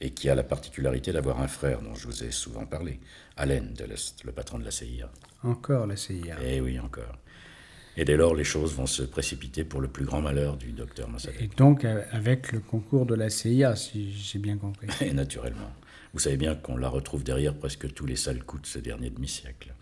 et 0.00 0.10
qui 0.10 0.28
a 0.28 0.34
la 0.34 0.42
particularité 0.42 1.12
d'avoir 1.12 1.40
un 1.40 1.48
frère 1.48 1.82
dont 1.82 1.94
je 1.94 2.06
vous 2.06 2.24
ai 2.24 2.32
souvent 2.32 2.66
parlé, 2.66 2.98
Allen 3.36 3.74
Dulles, 3.74 3.94
le 4.24 4.32
patron 4.32 4.58
de 4.58 4.64
la 4.64 4.72
CIA. 4.72 5.08
Encore 5.44 5.86
la 5.86 5.96
CIA. 5.96 6.36
Eh 6.42 6.60
oui, 6.60 6.80
encore. 6.80 7.16
Et 8.00 8.04
dès 8.04 8.16
lors, 8.16 8.36
les 8.36 8.44
choses 8.44 8.74
vont 8.74 8.86
se 8.86 9.02
précipiter 9.02 9.64
pour 9.64 9.80
le 9.80 9.88
plus 9.88 10.04
grand 10.04 10.22
malheur 10.22 10.56
du 10.56 10.70
docteur 10.70 11.08
Et 11.08 11.10
Mossadegh. 11.10 11.56
donc, 11.56 11.84
euh, 11.84 12.04
avec 12.12 12.52
le 12.52 12.60
concours 12.60 13.06
de 13.06 13.16
la 13.16 13.28
CIA, 13.28 13.74
si 13.74 14.12
j'ai 14.12 14.38
bien 14.38 14.56
compris. 14.56 14.86
Et 15.00 15.12
naturellement. 15.12 15.72
Vous 16.14 16.20
savez 16.20 16.36
bien 16.36 16.54
qu'on 16.54 16.76
la 16.76 16.88
retrouve 16.88 17.24
derrière 17.24 17.54
presque 17.56 17.92
tous 17.92 18.06
les 18.06 18.14
sales 18.14 18.44
coups 18.44 18.62
de 18.62 18.66
ce 18.68 18.78
dernier 18.78 19.10
demi-siècle. 19.10 19.74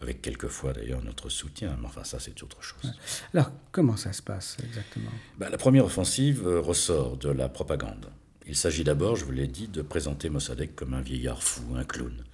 Avec 0.00 0.22
quelquefois 0.22 0.72
d'ailleurs 0.72 1.02
notre 1.02 1.28
soutien, 1.28 1.76
mais 1.80 1.86
enfin 1.86 2.04
ça 2.04 2.20
c'est 2.20 2.40
autre 2.44 2.62
chose. 2.62 2.92
Alors, 3.34 3.50
comment 3.72 3.96
ça 3.96 4.12
se 4.12 4.22
passe 4.22 4.56
exactement? 4.64 5.10
Ben, 5.38 5.48
la 5.50 5.58
première 5.58 5.84
offensive 5.84 6.46
euh, 6.46 6.60
ressort 6.60 7.16
de 7.16 7.28
la 7.28 7.48
propagande. 7.48 8.06
Il 8.46 8.54
s'agit 8.54 8.84
d'abord, 8.84 9.16
je 9.16 9.24
vous 9.24 9.32
l'ai 9.32 9.48
dit, 9.48 9.66
de 9.66 9.82
présenter 9.82 10.30
Mossadegh 10.30 10.76
comme 10.76 10.94
un 10.94 11.00
vieillard 11.00 11.42
fou, 11.42 11.74
un 11.74 11.82
clown. 11.82 12.24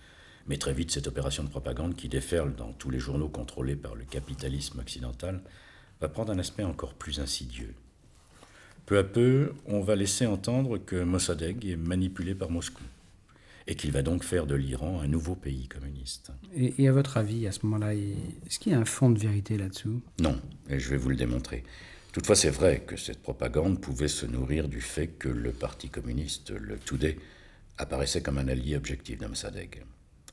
Mais 0.46 0.58
très 0.58 0.74
vite, 0.74 0.90
cette 0.90 1.06
opération 1.06 1.42
de 1.42 1.48
propagande 1.48 1.96
qui 1.96 2.08
déferle 2.08 2.54
dans 2.54 2.72
tous 2.72 2.90
les 2.90 2.98
journaux 2.98 3.28
contrôlés 3.28 3.76
par 3.76 3.94
le 3.94 4.04
capitalisme 4.04 4.78
occidental 4.80 5.40
va 6.00 6.08
prendre 6.08 6.32
un 6.32 6.38
aspect 6.38 6.64
encore 6.64 6.94
plus 6.94 7.20
insidieux. 7.20 7.74
Peu 8.86 8.98
à 8.98 9.04
peu, 9.04 9.54
on 9.66 9.80
va 9.80 9.96
laisser 9.96 10.26
entendre 10.26 10.76
que 10.76 11.02
Mossadegh 11.02 11.64
est 11.64 11.76
manipulé 11.76 12.34
par 12.34 12.50
Moscou 12.50 12.82
et 13.66 13.76
qu'il 13.76 13.92
va 13.92 14.02
donc 14.02 14.22
faire 14.22 14.46
de 14.46 14.54
l'Iran 14.54 15.00
un 15.00 15.08
nouveau 15.08 15.34
pays 15.34 15.68
communiste. 15.68 16.30
et, 16.54 16.82
et 16.82 16.88
à 16.88 16.92
votre 16.92 17.16
avis, 17.16 17.46
à 17.46 17.52
ce 17.52 17.60
moment-là, 17.64 17.94
est-ce 17.94 18.58
qu'il 18.58 18.72
y 18.72 18.74
a 18.74 18.78
un 18.78 18.84
fond 18.84 19.08
de 19.08 19.18
vérité 19.18 19.56
là-dessous? 19.56 20.02
Non, 20.20 20.38
et 20.68 20.78
je 20.78 20.90
vais 20.90 20.98
vous 20.98 21.08
le 21.08 21.16
démontrer. 21.16 21.64
Toutefois, 22.12 22.36
c'est 22.36 22.50
vrai 22.50 22.82
que 22.86 22.96
cette 22.96 23.22
propagande 23.22 23.80
pouvait 23.80 24.08
se 24.08 24.26
nourrir 24.26 24.68
du 24.68 24.82
fait 24.82 25.06
que 25.08 25.30
le 25.30 25.50
Parti 25.50 25.88
communiste, 25.88 26.50
le 26.50 26.78
Today, 26.78 27.16
apparaissait 27.78 28.20
comme 28.22 28.36
un 28.36 28.48
allié 28.48 28.76
objectif 28.76 29.18
de 29.18 29.26
Mossadegh. 29.26 29.82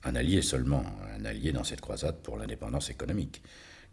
Un 0.03 0.15
allié 0.15 0.41
seulement, 0.41 0.83
un 1.17 1.25
allié 1.25 1.51
dans 1.51 1.63
cette 1.63 1.81
croisade 1.81 2.17
pour 2.23 2.37
l'indépendance 2.37 2.89
économique. 2.89 3.41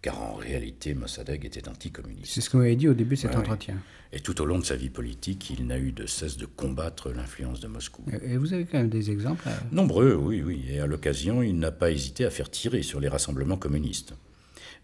Car 0.01 0.23
en 0.23 0.35
réalité, 0.35 0.95
Mossadegh 0.95 1.45
était 1.45 1.69
anticommuniste. 1.69 2.31
C'est 2.33 2.41
ce 2.41 2.49
qu'on 2.51 2.61
avait 2.61 2.77
dit 2.77 2.87
au 2.87 2.95
début 2.95 3.17
de 3.17 3.21
cet 3.21 3.33
Ouais, 3.33 3.39
entretien. 3.39 3.77
Et 4.13 4.21
tout 4.21 4.41
au 4.41 4.47
long 4.47 4.59
de 4.61 4.65
sa 4.65 4.77
vie 4.77 4.91
politique, 4.91 5.51
il 5.51 5.67
n'a 5.67 5.77
eu 5.77 5.91
de 5.91 6.07
cesse 6.07 6.37
de 6.37 6.47
combattre 6.47 7.11
l'influence 7.11 7.59
de 7.59 7.67
Moscou. 7.67 8.05
Et 8.23 8.37
vous 8.37 8.53
avez 8.55 8.65
quand 8.65 8.79
même 8.79 8.89
des 8.91 9.11
exemples 9.11 9.49
euh, 9.49 9.57
Nombreux, 9.73 10.15
oui, 10.15 10.41
oui, 10.41 10.65
et 10.71 10.79
à 10.79 10.87
l'occasion, 10.87 11.43
il 11.43 11.59
n'a 11.59 11.73
pas 11.73 11.91
hésité 11.91 12.25
à 12.25 12.31
faire 12.31 12.49
tirer 12.49 12.83
sur 12.83 13.01
les 13.01 13.09
rassemblements 13.09 13.57
communistes. 13.57 14.15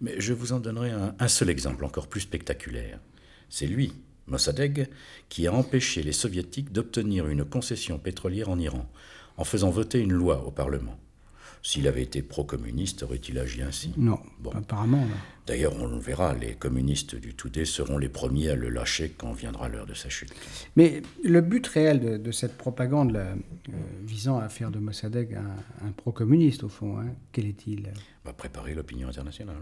Mais 0.00 0.16
je 0.20 0.32
vous 0.32 0.52
en 0.52 0.58
donnerai 0.58 0.90
un, 0.90 1.14
un 1.16 1.28
seul 1.28 1.48
exemple 1.48 1.84
encore 1.84 2.08
plus 2.08 2.22
spectaculaire. 2.22 2.98
C'est 3.48 3.68
lui, 3.68 3.92
Mossadegh, 4.26 4.88
qui 5.28 5.46
a 5.46 5.52
empêché 5.54 6.02
les 6.02 6.12
soviétiques 6.12 6.72
d'obtenir 6.72 7.28
une 7.28 7.44
concession 7.44 7.98
pétrolière 8.00 8.48
en 8.48 8.58
Iran, 8.58 8.90
en 9.36 9.44
faisant 9.44 9.70
voter 9.70 10.00
une 10.00 10.12
loi 10.12 10.44
au 10.44 10.50
Parlement. 10.50 10.98
S'il 11.66 11.88
avait 11.88 12.02
été 12.02 12.20
pro-communiste, 12.20 13.04
aurait-il 13.04 13.38
agi 13.38 13.62
ainsi? 13.62 13.90
Non, 13.96 14.18
Bon. 14.38 14.50
apparemment. 14.50 14.98
non. 15.00 15.14
D'ailleurs, 15.46 15.72
on 15.80 15.86
le 15.86 15.96
verra, 15.98 16.34
les 16.34 16.54
communistes 16.54 17.14
du 17.16 17.32
Toudé 17.34 17.64
seront 17.64 17.96
les 17.96 18.10
premiers 18.10 18.50
à 18.50 18.54
le 18.54 18.68
lâcher 18.68 19.14
quand 19.16 19.32
viendra 19.32 19.68
l'heure 19.70 19.86
de 19.86 19.94
sa 19.94 20.10
chute. 20.10 20.30
Mais 20.76 21.02
le 21.22 21.40
but 21.40 21.66
réel 21.66 22.00
de, 22.00 22.16
de 22.18 22.32
cette 22.32 22.58
propagande 22.58 23.12
là, 23.12 23.20
euh, 23.30 23.72
visant 24.02 24.38
à 24.38 24.50
faire 24.50 24.70
de 24.70 24.78
Mossadegh 24.78 25.34
un, 25.36 25.86
un 25.86 25.90
pro-communiste, 25.92 26.64
au 26.64 26.68
fond, 26.68 26.98
hein, 26.98 27.06
quel 27.32 27.46
est-il? 27.46 27.90
Va 28.26 28.34
préparer 28.34 28.74
l'opinion 28.74 29.08
internationale. 29.08 29.56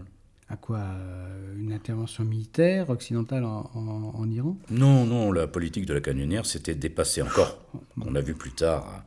À 0.49 0.57
quoi 0.57 0.79
euh, 0.79 1.55
Une 1.57 1.71
intervention 1.71 2.25
militaire 2.25 2.89
occidentale 2.89 3.45
en, 3.45 3.71
en- 3.73 4.11
en 4.13 4.29
Iran? 4.29 4.57
Non, 4.69 5.05
non, 5.05 5.31
la 5.31 5.47
politique 5.47 5.85
de 5.85 5.93
la 5.93 6.01
canonnière 6.01 6.45
s'était 6.45 6.75
dépassée 6.75 7.21
encore. 7.21 7.59
On 8.01 8.13
a 8.15 8.19
vu 8.21 8.33
plus 8.33 8.51
tard 8.51 9.05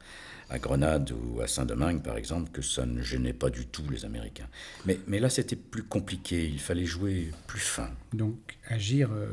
à, 0.51 0.59
Grenade 0.59 1.13
ou 1.13 1.41
à 1.41 1.47
Saint-Domingue, 1.47 2.03
par 2.03 2.17
exemple, 2.17 2.51
que 2.51 2.63
ça 2.63 2.87
ne 2.87 3.03
gênait 3.03 3.33
pas 3.33 3.51
du 3.51 3.67
tout 3.67 3.85
les 3.91 4.05
Américains. 4.05 4.49
Mais, 4.85 4.99
mais 5.07 5.19
là, 5.19 5.29
c'était 5.29 5.57
plus 5.57 5.83
compliqué, 5.83 6.47
il 6.47 6.61
fallait 6.61 6.87
jouer 6.87 7.33
plus 7.47 7.61
fin. 7.61 7.91
Donc 8.13 8.37
agir 8.69 9.11
euh, 9.13 9.27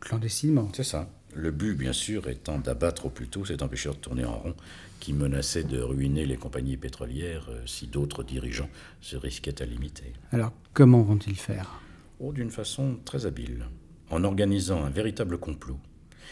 clandestinement. 0.00 0.68
C'est 0.74 0.84
ça. 0.84 1.08
Le 1.34 1.50
but, 1.50 1.74
bien 1.74 1.92
sûr, 1.92 2.28
étant 2.28 2.58
d'abattre 2.58 3.06
au 3.06 3.10
plus 3.10 3.28
tôt 3.28 3.44
cet 3.44 3.62
empêcheur 3.62 3.94
de 3.94 4.00
tourner 4.00 4.24
en 4.24 4.38
rond 4.38 4.54
qui 5.00 5.12
menaçait 5.12 5.64
de 5.64 5.80
ruiner 5.80 6.26
les 6.26 6.36
compagnies 6.36 6.76
pétrolières 6.76 7.46
euh, 7.50 7.62
si 7.66 7.86
d'autres 7.86 8.22
dirigeants 8.22 8.70
se 9.00 9.16
risquaient 9.16 9.62
à 9.62 9.66
l'imiter. 9.66 10.12
Alors 10.32 10.52
comment 10.72 11.02
vont-ils 11.02 11.36
faire? 11.36 11.80
Oh, 12.18 12.32
d'une 12.32 12.50
façon 12.50 12.98
très 13.04 13.26
habile, 13.26 13.66
en 14.10 14.24
organisant 14.24 14.84
un 14.84 14.90
véritable 14.90 15.38
complot, 15.38 15.78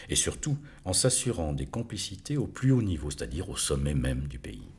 et 0.09 0.15
surtout 0.15 0.57
en 0.83 0.93
s'assurant 0.93 1.53
des 1.53 1.65
complicités 1.65 2.37
au 2.37 2.47
plus 2.47 2.71
haut 2.71 2.81
niveau, 2.81 3.09
c'est-à-dire 3.09 3.49
au 3.49 3.57
sommet 3.57 3.93
même 3.93 4.27
du 4.27 4.39
pays. 4.39 4.69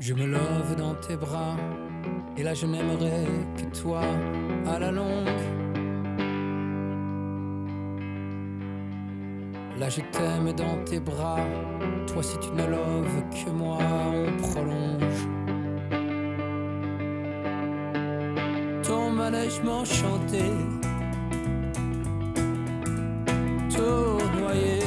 Je 0.00 0.14
me 0.14 0.26
love 0.26 0.74
dans 0.76 0.96
tes 0.96 1.14
bras, 1.14 1.56
et 2.36 2.42
là 2.42 2.54
je 2.54 2.66
n'aimerais 2.66 3.24
que 3.56 3.80
toi 3.80 4.02
Là 9.82 9.88
je 9.88 10.00
t'aime 10.12 10.52
dans 10.52 10.84
tes 10.84 11.00
bras, 11.00 11.44
toi 12.06 12.22
si 12.22 12.38
tu 12.38 12.50
ne 12.52 12.62
que 12.62 13.50
moi, 13.50 13.78
on 14.14 14.40
prolonge. 14.40 15.26
Ton 18.84 19.10
manège 19.10 19.60
m'enchanté, 19.64 20.44
tournoyé. 23.74 24.78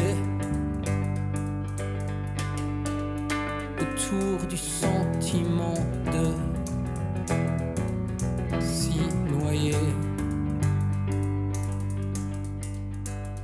autour 3.82 4.48
du 4.48 4.56
sentiment 4.56 5.74
de 6.14 6.26
s'y 8.62 9.02
noyer. 9.30 9.76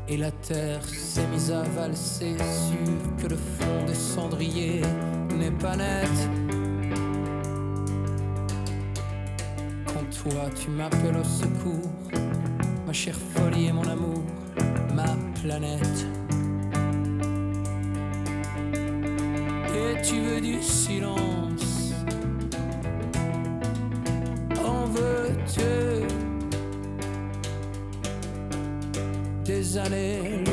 Et 0.07 0.15
la 0.15 0.31
terre 0.31 1.00
mise 1.41 1.51
à 1.51 1.63
valser, 1.63 2.35
sûr 2.37 3.15
que 3.17 3.27
le 3.27 3.35
fond 3.35 3.85
des 3.87 3.95
cendriers 3.95 4.81
n'est 5.37 5.51
pas 5.51 5.75
net. 5.75 6.09
Toi, 10.23 10.49
tu 10.55 10.69
m'appelles 10.69 11.17
au 11.19 11.23
secours, 11.23 11.89
ma 12.85 12.93
chère 12.93 13.15
folie 13.15 13.67
et 13.67 13.71
mon 13.71 13.87
amour, 13.87 14.21
ma 14.93 15.15
planète. 15.41 16.05
Et 19.73 19.99
tu 20.03 20.19
veux 20.19 20.41
du 20.41 20.61
silence, 20.61 21.93
en 24.63 24.85
veux-tu? 24.85 26.05
Des 29.43 29.77
années-lumière 29.79 30.50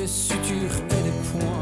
des 0.00 0.06
sutures 0.06 0.76
et 0.92 1.02
des 1.02 1.10
points 1.30 1.59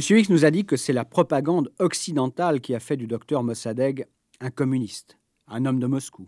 Monsieur 0.00 0.18
X 0.18 0.30
nous 0.30 0.46
a 0.46 0.50
dit 0.50 0.64
que 0.64 0.78
c'est 0.78 0.94
la 0.94 1.04
propagande 1.04 1.70
occidentale 1.78 2.62
qui 2.62 2.74
a 2.74 2.80
fait 2.80 2.96
du 2.96 3.06
docteur 3.06 3.42
Mossadegh 3.42 4.06
un 4.40 4.50
communiste, 4.50 5.18
un 5.46 5.66
homme 5.66 5.78
de 5.78 5.86
Moscou. 5.86 6.26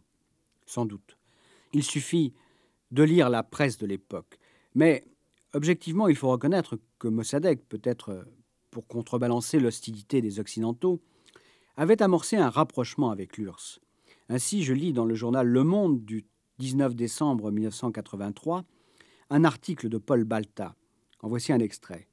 Sans 0.67 0.85
doute. 0.85 1.17
Il 1.73 1.83
suffit 1.83 2.35
de 2.91 3.03
lire 3.03 3.31
la 3.31 3.43
presse 3.43 3.79
de 3.79 3.87
l'époque. 3.87 4.39
Mais 4.75 5.07
objectivement, 5.55 6.09
il 6.09 6.17
faut 6.17 6.29
reconnaître 6.29 6.79
que 6.99 7.09
Mossadegh, 7.09 7.61
peut-être 7.67 8.27
pour 8.71 8.87
contrebalancer 8.87 9.59
l'hostilité 9.59 10.21
des 10.21 10.39
Occidentaux, 10.39 11.01
avait 11.79 12.03
amorcé 12.03 12.37
un 12.37 12.51
rapprochement 12.51 13.11
avec 13.11 13.39
l'URSS. 13.39 13.81
Ainsi, 14.29 14.65
je 14.65 14.75
lis 14.75 14.93
dans 14.93 15.07
le 15.07 15.15
journal 15.15 15.47
Le 15.47 15.65
Monde 15.65 16.05
du 16.05 16.27
19 16.59 16.95
décembre 16.95 17.51
1983 17.51 18.67
un 19.31 19.45
article 19.45 19.89
de 19.89 19.97
Paul 19.97 20.25
Balta. 20.25 20.77
En 21.21 21.29
voici 21.29 21.55
un 21.55 21.61
extrait. 21.61 22.07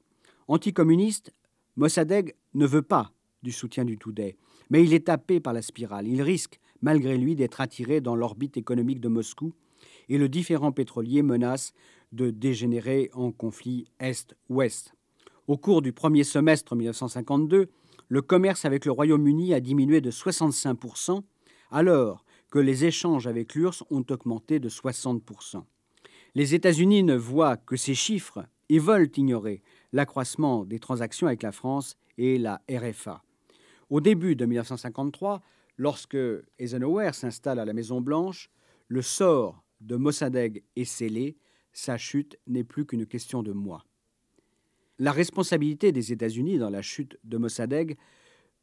Anticommuniste, 0.48 1.34
Mossadegh 1.80 2.34
ne 2.52 2.66
veut 2.66 2.82
pas 2.82 3.10
du 3.42 3.52
soutien 3.52 3.86
du 3.86 3.96
Toudet, 3.96 4.36
mais 4.68 4.84
il 4.84 4.92
est 4.92 5.06
tapé 5.06 5.40
par 5.40 5.54
la 5.54 5.62
spirale. 5.62 6.06
Il 6.06 6.20
risque, 6.20 6.60
malgré 6.82 7.16
lui, 7.16 7.34
d'être 7.34 7.62
attiré 7.62 8.02
dans 8.02 8.14
l'orbite 8.14 8.58
économique 8.58 9.00
de 9.00 9.08
Moscou 9.08 9.54
et 10.10 10.18
le 10.18 10.28
différent 10.28 10.72
pétrolier 10.72 11.22
menace 11.22 11.72
de 12.12 12.28
dégénérer 12.28 13.08
en 13.14 13.32
conflit 13.32 13.86
Est-Ouest. 13.98 14.92
Au 15.46 15.56
cours 15.56 15.80
du 15.80 15.94
premier 15.94 16.22
semestre 16.22 16.76
1952, 16.76 17.70
le 18.08 18.20
commerce 18.20 18.66
avec 18.66 18.84
le 18.84 18.92
Royaume-Uni 18.92 19.54
a 19.54 19.60
diminué 19.60 20.02
de 20.02 20.10
65%, 20.10 21.22
alors 21.70 22.26
que 22.50 22.58
les 22.58 22.84
échanges 22.84 23.26
avec 23.26 23.54
l'URSS 23.54 23.84
ont 23.88 24.04
augmenté 24.10 24.60
de 24.60 24.68
60%. 24.68 25.62
Les 26.34 26.54
États-Unis 26.54 27.04
ne 27.04 27.16
voient 27.16 27.56
que 27.56 27.76
ces 27.76 27.94
chiffres 27.94 28.44
et 28.68 28.78
veulent 28.78 29.10
ignorer 29.16 29.62
l'accroissement 29.92 30.64
des 30.64 30.78
transactions 30.78 31.26
avec 31.26 31.42
la 31.42 31.52
France 31.52 31.96
et 32.18 32.38
la 32.38 32.62
RFA. 32.70 33.22
Au 33.88 34.00
début 34.00 34.36
de 34.36 34.46
1953, 34.46 35.42
lorsque 35.76 36.16
Eisenhower 36.58 37.12
s'installe 37.12 37.58
à 37.58 37.64
la 37.64 37.72
Maison-Blanche, 37.72 38.50
le 38.88 39.02
sort 39.02 39.64
de 39.80 39.96
Mossadegh 39.96 40.62
est 40.76 40.84
scellé, 40.84 41.36
sa 41.72 41.96
chute 41.96 42.38
n'est 42.46 42.64
plus 42.64 42.86
qu'une 42.86 43.06
question 43.06 43.42
de 43.42 43.52
mois. 43.52 43.84
La 44.98 45.12
responsabilité 45.12 45.92
des 45.92 46.12
États-Unis 46.12 46.58
dans 46.58 46.70
la 46.70 46.82
chute 46.82 47.18
de 47.24 47.38
Mossadegh 47.38 47.96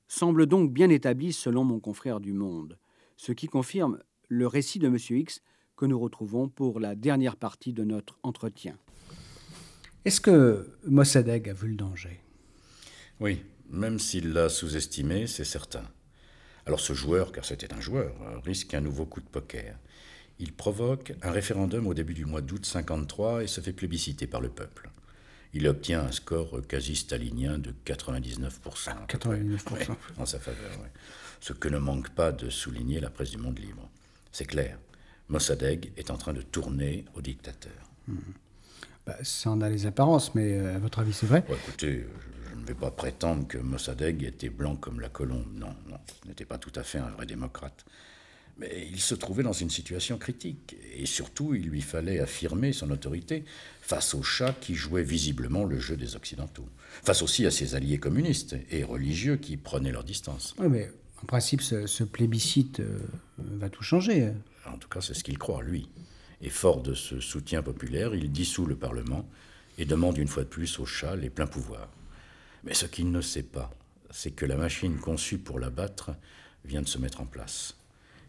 semble 0.07 0.45
donc 0.45 0.71
bien 0.71 0.89
établie 0.89 1.33
selon 1.33 1.63
mon 1.63 1.79
confrère 1.79 2.19
du 2.19 2.33
Monde, 2.33 2.77
ce 3.15 3.31
qui 3.31 3.47
confirme 3.47 3.99
le 4.29 4.47
récit 4.47 4.79
de 4.79 4.87
M. 4.87 4.97
X 4.97 5.41
que 5.75 5.85
nous 5.85 5.99
retrouvons 5.99 6.47
pour 6.49 6.79
la 6.79 6.95
dernière 6.95 7.35
partie 7.35 7.73
de 7.73 7.83
notre 7.83 8.19
entretien. 8.23 8.77
Est-ce 10.08 10.22
que 10.22 10.70
Mossadegh 10.86 11.50
a 11.50 11.54
vu 11.54 11.67
le 11.67 11.76
danger? 11.76 12.22
Oui, 13.20 13.43
même 13.70 14.00
s'il 14.00 14.32
l'a 14.32 14.48
sous-estimé, 14.48 15.28
c'est 15.28 15.43
certain. 15.43 15.84
Alors 16.65 16.80
ce 16.80 16.93
joueur, 16.93 17.34
car 17.34 17.43
c'était 17.43 17.74
un 17.74 17.82
joueur, 17.82 18.15
risque 18.46 18.74
un 18.74 18.80
nouveau 18.80 19.06
coup 19.06 19.20
de 19.20 19.26
poker. 19.26 19.78
Il 20.39 20.54
provoque 20.54 21.12
un 21.22 21.32
référendum 21.32 21.88
au 21.88 21.93
début 21.93 22.13
du 22.13 22.24
mois 22.24 22.39
d'août 22.39 22.65
53 22.65 23.43
et 23.43 23.48
se 23.48 23.60
fait 23.60 23.74
plébisciter 23.74 24.28
par 24.28 24.39
le 24.39 24.48
peuple. 24.48 24.89
Il 25.52 25.67
obtient 25.67 26.06
un 26.06 26.12
score 26.13 26.65
quasi 26.65 26.96
stalinien 26.96 27.58
de 27.58 27.74
99%. 27.86 29.08
99%. 29.10 29.74
Ouais, 29.74 29.88
en 30.17 30.26
sa 30.26 30.39
faveur, 30.39 30.72
ouais. 30.80 30.91
Ce 31.41 31.52
que 31.52 31.67
ne 31.67 31.80
manque 31.80 32.12
pas 32.12 32.32
de 32.32 32.50
souligner 32.50 33.02
la 33.02 33.10
presse 33.10 33.32
du 33.32 33.39
monde 33.39 33.60
libre. 33.60 33.89
C'est 34.32 34.46
clair, 34.46 34.80
Mossadegh 35.28 35.91
est 35.98 36.12
en 36.12 36.17
train 36.17 36.32
de 36.32 36.43
tourner 36.43 37.04
au 37.13 37.20
dictateur. 37.20 37.91
Mmh. 38.08 38.15
Bah, 39.08 39.15
ça 39.24 39.50
en 39.50 39.62
a 39.62 39.70
les 39.70 39.86
apparences, 39.86 40.36
mais 40.36 40.58
euh, 40.58 40.76
à 40.76 40.80
votre 40.80 41.00
avis, 41.00 41.13
c'est 41.13 41.26
vrai 41.26 41.46
ouais, 41.48 41.56
Écoutez, 41.65 42.06
je, 42.52 42.60
ne 42.60 42.65
vais 42.65 42.74
pas 42.74 42.91
prétendre 42.91 43.48
que 43.48 43.58
Mossadegh 43.58 44.24
était 44.24 44.50
blanc 44.50 44.76
comme 44.76 45.00
la 45.00 45.08
colombe. 45.08 45.48
Non, 45.54 45.74
non, 45.89 45.98
ce 46.22 46.28
n'était 46.28 46.43
pas 46.43 46.58
tout 46.58 46.74
à 46.76 46.84
fait 46.84 46.98
un 46.98 47.10
vrai 47.12 47.26
démocrate. 47.26 47.86
Mais 48.58 48.88
il 48.91 49.00
se 49.00 49.15
trouvait 49.15 49.43
dans 49.43 49.54
une 49.54 49.70
situation 49.70 50.17
critique. 50.17 50.76
Et 50.93 51.06
surtout, 51.06 51.56
il 51.56 51.67
lui 51.70 51.82
fallait 51.82 52.20
affirmer 52.20 52.74
son 52.74 52.91
autorité 52.91 53.46
face 53.82 54.13
au 54.13 54.24
Shah 54.24 54.52
qui 54.60 54.76
jouait 54.76 55.04
visiblement 55.04 55.63
le 55.63 55.80
jeu 55.80 55.96
des 55.96 56.17
Occidentaux. 56.17 56.67
Face 57.04 57.22
aussi 57.22 57.46
à 57.46 57.52
ses 57.52 57.76
alliés 57.76 58.00
communistes 58.00 58.58
et 58.72 58.84
religieux 58.84 59.38
qui 59.38 59.56
prenaient 59.56 59.91
leur 59.91 60.04
distance. 60.04 60.54
Oui, 60.60 60.67
mais 60.70 60.91
en 61.24 61.26
principe, 61.28 61.62
ce, 61.62 61.88
ce 61.88 62.04
plébiscite 62.04 62.82
euh, 62.82 63.00
va 63.38 63.70
tout 63.70 63.84
changer. 63.84 64.34
En 64.65 64.78
tout 64.78 64.89
cas, 64.89 65.00
c'est 65.00 65.13
ce 65.13 65.24
qu'il 65.24 65.38
croit, 65.38 65.63
lui. 65.63 65.88
Et 66.41 66.50
fort 66.50 66.82
de 66.82 66.93
ce 66.93 67.19
soutien 67.19 67.63
populaire, 67.63 68.13
il 68.13 68.32
dissout 68.32 68.65
le 68.65 68.76
Parlement 68.76 69.28
et 69.78 69.86
demande 69.86 70.17
une 70.17 70.28
fois 70.28 70.43
de 70.43 70.50
plus 70.50 70.80
au 70.80 70.86
Shah 70.86 71.15
les 71.15 71.30
pleins 71.30 71.47
pouvoirs. 71.47 71.89
Mais 72.63 72.73
ce 72.73 72.86
qu'il 72.86 73.12
ne 73.12 73.21
sait 73.21 73.43
pas, 73.43 73.71
c'est 74.12 74.32
que 74.32 74.45
la 74.45 74.58
machine 74.58 74.97
conçue 75.00 75.38
pour 75.38 75.60
l'abattre 75.60 76.12
vient 76.65 76.82
de 76.82 76.88
se 76.88 76.97
mettre 76.97 77.21
en 77.21 77.26
place. 77.26 77.78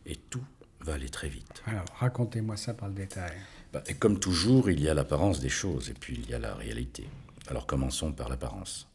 Et 0.07 0.17
tout 0.17 0.45
va 0.81 0.95
aller 0.95 1.09
très 1.09 1.29
vite. 1.29 1.63
Alors, 1.67 1.85
racontez-moi 1.97 2.57
ça 2.57 2.75
par 2.75 2.89
le 2.89 2.95
détail. 2.95 3.33
Bah, 3.73 3.83
et 3.87 3.95
comme 3.95 4.19
toujours, 4.19 4.71
il 4.71 4.81
y 4.81 4.89
a 4.89 4.95
l'apparence 4.95 5.41
des 5.41 5.49
choses 5.49 5.91
et 5.91 5.95
puis 5.95 6.19
il 6.23 6.31
y 6.31 6.35
a 6.35 6.39
la 6.39 6.55
réalité. 6.55 7.09
Alors 7.49 7.67
commençons 7.67 8.13
par 8.13 8.29
l'apparence, 8.29 8.89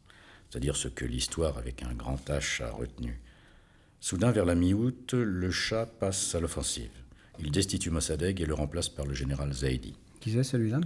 c'est-à-dire 0.48 0.76
ce 0.76 0.88
que 0.88 1.04
l'histoire 1.04 1.58
avec 1.58 1.82
un 1.82 1.92
grand 1.94 2.28
H 2.28 2.62
a 2.62 2.70
retenu. 2.70 3.20
Soudain, 4.00 4.30
vers 4.30 4.44
la 4.44 4.54
mi-août, 4.54 5.14
le 5.14 5.50
Shah 5.50 5.86
passe 5.86 6.34
à 6.34 6.40
l'offensive. 6.40 7.03
Il 7.40 7.50
destitue 7.50 7.90
Mossadegh 7.90 8.40
et 8.40 8.46
le 8.46 8.54
remplace 8.54 8.88
par 8.88 9.06
le 9.06 9.14
général 9.14 9.52
Zaidi. 9.52 9.94
Qui 10.20 10.32
c'est 10.32 10.42
celui-là? 10.44 10.80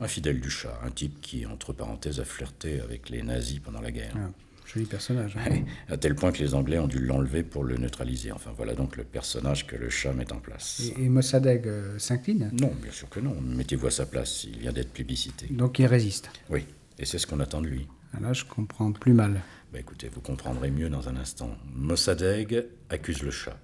Un 0.00 0.06
fidèle 0.08 0.40
du 0.40 0.50
Shah, 0.50 0.78
un 0.84 0.90
type 0.90 1.20
qui, 1.20 1.46
entre 1.46 1.72
parenthèses, 1.72 2.20
a 2.20 2.24
flirté 2.24 2.80
avec 2.80 3.08
les 3.10 3.22
nazis 3.22 3.58
pendant 3.58 3.80
la 3.80 3.90
guerre. 3.90 4.14
Ah. 4.16 4.30
Joli 4.72 4.86
personnage. 4.86 5.36
hein. 5.36 5.50
Ouais, 5.50 5.64
à 5.88 5.96
tel 5.96 6.14
point 6.14 6.32
que 6.32 6.38
les 6.38 6.54
Anglais 6.54 6.78
ont 6.78 6.86
dû 6.88 6.98
l'enlever 6.98 7.42
pour 7.42 7.64
le 7.64 7.76
neutraliser. 7.76 8.32
Enfin, 8.32 8.50
voilà 8.56 8.74
donc 8.74 8.96
le 8.96 9.04
personnage 9.04 9.66
que 9.66 9.76
le 9.76 9.90
chat 9.90 10.12
met 10.14 10.32
en 10.32 10.38
place. 10.38 10.80
Et, 10.96 11.04
et 11.04 11.08
Mossadegh 11.08 11.66
euh, 11.66 11.98
s'incline, 11.98 12.50
Non, 12.60 12.72
bien 12.82 12.90
sûr 12.92 13.08
que 13.08 13.20
non. 13.20 13.36
Mettez-vous 13.40 13.86
à 13.88 13.90
sa 13.90 14.06
place, 14.06 14.44
il 14.44 14.58
vient 14.58 14.72
d'être 14.72 14.92
plébiscité. 14.92 15.46
donc 15.50 15.78
il 15.80 15.86
résiste? 15.86 16.30
Oui, 16.50 16.64
et 16.98 17.04
c'est 17.04 17.18
ce 17.18 17.26
qu'on 17.26 17.40
attend 17.40 17.60
de 17.60 17.66
lui. 17.66 17.86
Ah, 18.14 18.20
Là, 18.20 18.32
je 18.32 18.44
comprends 18.44 18.90
plus 18.92 19.12
mal. 19.12 19.42
Bah, 19.72 19.80
écoutez, 19.80 20.08
vous 20.08 20.20
comprendrez 20.20 20.70
mieux 20.70 20.88
dans 20.88 21.08
un 21.08 21.16
instant. 21.16 21.56
Mossadegh 21.74 22.64
accuse 22.90 23.22
le 23.22 23.30
Shah. 23.30 23.58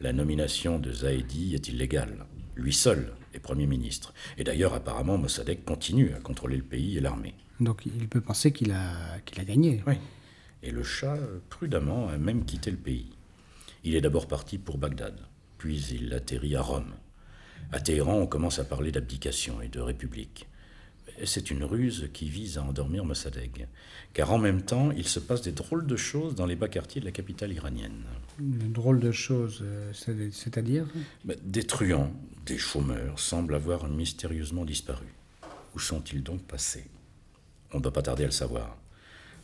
La 0.00 0.12
nomination 0.12 0.78
de 0.78 0.92
Zaidi 0.92 1.54
est 1.54 1.68
illégale. 1.68 2.26
Lui 2.54 2.72
seul 2.72 3.12
est 3.34 3.38
Premier 3.38 3.66
ministre. 3.66 4.12
Et 4.36 4.44
d'ailleurs, 4.44 4.74
apparemment, 4.74 5.18
Mossadegh 5.18 5.64
continue 5.64 6.12
à 6.14 6.20
contrôler 6.20 6.56
le 6.56 6.62
pays 6.62 6.96
et 6.96 7.00
l'armée. 7.00 7.34
Donc 7.60 7.86
il 7.86 8.08
peut 8.08 8.20
penser 8.20 8.52
qu'il 8.52 8.72
a, 8.72 9.18
qu'il 9.24 9.40
a 9.40 9.44
gagné. 9.44 9.82
Oui. 9.86 9.94
Et 10.62 10.70
le 10.70 10.82
Shah, 10.82 11.14
euh, 11.14 11.38
prudemment, 11.48 12.08
a 12.08 12.18
même 12.18 12.44
quitté 12.44 12.70
le 12.70 12.76
pays. 12.76 13.10
Il 13.84 13.94
est 13.94 14.00
d'abord 14.00 14.26
parti 14.26 14.58
pour 14.58 14.78
Bagdad, 14.78 15.18
puis 15.58 15.80
il 15.92 16.12
atterrit 16.12 16.56
à 16.56 16.62
Rome. 16.62 16.92
À 17.72 17.80
Téhéran, 17.80 18.18
on 18.18 18.26
commence 18.26 18.58
à 18.58 18.64
parler 18.64 18.92
d'abdication 18.92 19.62
et 19.62 19.68
de 19.68 19.80
république. 19.80 20.46
Et 21.18 21.26
C'est 21.26 21.50
une 21.50 21.64
ruse 21.64 22.08
qui 22.12 22.28
vise 22.28 22.58
à 22.58 22.62
endormir 22.62 23.04
Mossadegh, 23.04 23.66
car 24.12 24.32
en 24.32 24.38
même 24.38 24.62
temps, 24.62 24.90
il 24.92 25.06
se 25.08 25.18
passe 25.18 25.42
des 25.42 25.52
drôles 25.52 25.86
de 25.86 25.96
choses 25.96 26.34
dans 26.34 26.46
les 26.46 26.56
bas 26.56 26.68
quartiers 26.68 27.00
de 27.00 27.06
la 27.06 27.12
capitale 27.12 27.52
iranienne. 27.52 28.02
Une 28.38 28.72
drôle 28.72 29.00
de 29.00 29.12
chose, 29.12 29.60
euh, 29.62 29.90
c'est- 29.94 30.30
c'est-à-dire 30.32 30.86
Ben, 31.24 31.36
Des 31.42 31.64
truands, 31.64 32.12
des 32.44 32.58
chômeurs 32.58 33.18
semblent 33.18 33.54
avoir 33.54 33.88
mystérieusement 33.88 34.64
disparu. 34.64 35.06
Où 35.74 35.78
sont-ils 35.78 36.22
donc 36.22 36.42
passés? 36.42 36.84
On 37.72 37.78
ne 37.78 37.82
doit 37.82 37.92
pas 37.92 38.02
tarder 38.02 38.24
à 38.24 38.26
le 38.26 38.32
savoir. 38.32 38.76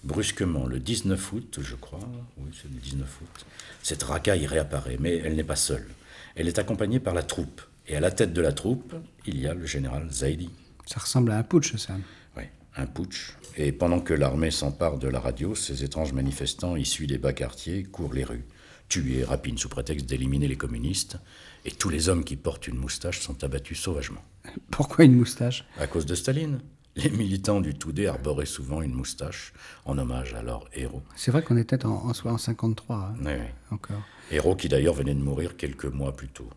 Brusquement, 0.04 0.66
le 0.66 0.78
19 0.80 1.32
août, 1.32 1.58
je 1.62 1.76
crois, 1.76 2.00
oui, 2.38 2.50
c'est 2.60 2.68
le 2.70 2.78
19 2.80 3.20
août, 3.20 3.46
cette 3.82 4.02
racaille 4.02 4.46
réapparaît, 4.46 4.96
mais 4.98 5.16
elle 5.18 5.36
n'est 5.36 5.44
pas 5.44 5.56
seule. 5.56 5.86
Elle 6.34 6.48
est 6.48 6.58
accompagnée 6.58 6.98
par 7.00 7.14
la 7.14 7.22
troupe. 7.22 7.62
Et 7.88 7.96
à 7.96 8.00
la 8.00 8.10
tête 8.10 8.32
de 8.32 8.40
la 8.40 8.52
troupe, 8.52 8.94
il 9.26 9.40
y 9.40 9.46
a 9.46 9.54
le 9.54 9.66
général 9.66 10.08
Zaidi. 10.10 10.50
Ça 10.86 11.00
ressemble 11.00 11.30
à 11.32 11.38
un 11.38 11.42
putsch, 11.42 11.76
ça. 11.76 11.94
Oui, 12.36 12.44
un 12.76 12.86
putsch. 12.86 13.34
Et 13.56 13.72
pendant 13.72 14.00
que 14.00 14.14
l'armée 14.14 14.50
s'empare 14.50 14.98
de 14.98 15.08
la 15.08 15.20
radio, 15.20 15.54
ces 15.54 15.84
étranges 15.84 16.12
manifestants 16.12 16.76
issus 16.76 17.06
des 17.06 17.18
bas 17.18 17.32
quartiers 17.32 17.84
courent 17.84 18.14
les 18.14 18.24
rues, 18.24 18.44
tuent 18.88 19.14
et 19.18 19.24
rapinent 19.24 19.58
sous 19.58 19.68
prétexte 19.68 20.06
d'éliminer 20.06 20.48
les 20.48 20.56
communistes, 20.56 21.18
et 21.64 21.70
tous 21.70 21.88
les 21.90 22.08
hommes 22.08 22.24
qui 22.24 22.36
portent 22.36 22.66
une 22.68 22.76
moustache 22.78 23.20
sont 23.20 23.44
abattus 23.44 23.78
sauvagement. 23.78 24.22
Pourquoi 24.70 25.04
une 25.04 25.14
moustache? 25.14 25.64
À 25.78 25.86
cause 25.86 26.06
de 26.06 26.14
Staline. 26.14 26.60
Les 26.94 27.08
militants 27.08 27.62
du 27.62 27.72
Toudé 27.74 28.06
arboraient 28.06 28.44
souvent 28.44 28.82
une 28.82 28.92
moustache 28.92 29.54
en 29.86 29.96
hommage 29.96 30.34
à 30.34 30.42
leur 30.42 30.68
héros. 30.74 31.02
C'est 31.16 31.30
vrai 31.30 31.42
qu'on 31.42 31.56
était 31.56 31.86
en, 31.86 32.10
en, 32.10 32.10
en 32.28 32.36
53 32.38 32.96
hein, 32.96 33.14
Oui, 33.24 33.32
oui. 33.32 33.46
encore. 33.70 34.02
Héros 34.30 34.56
qui 34.56 34.68
d'ailleurs 34.68 34.92
venait 34.92 35.14
de 35.14 35.20
mourir 35.22 35.56
quelques 35.56 35.86
mois 35.86 36.14
plus 36.14 36.28
tôt. 36.28 36.50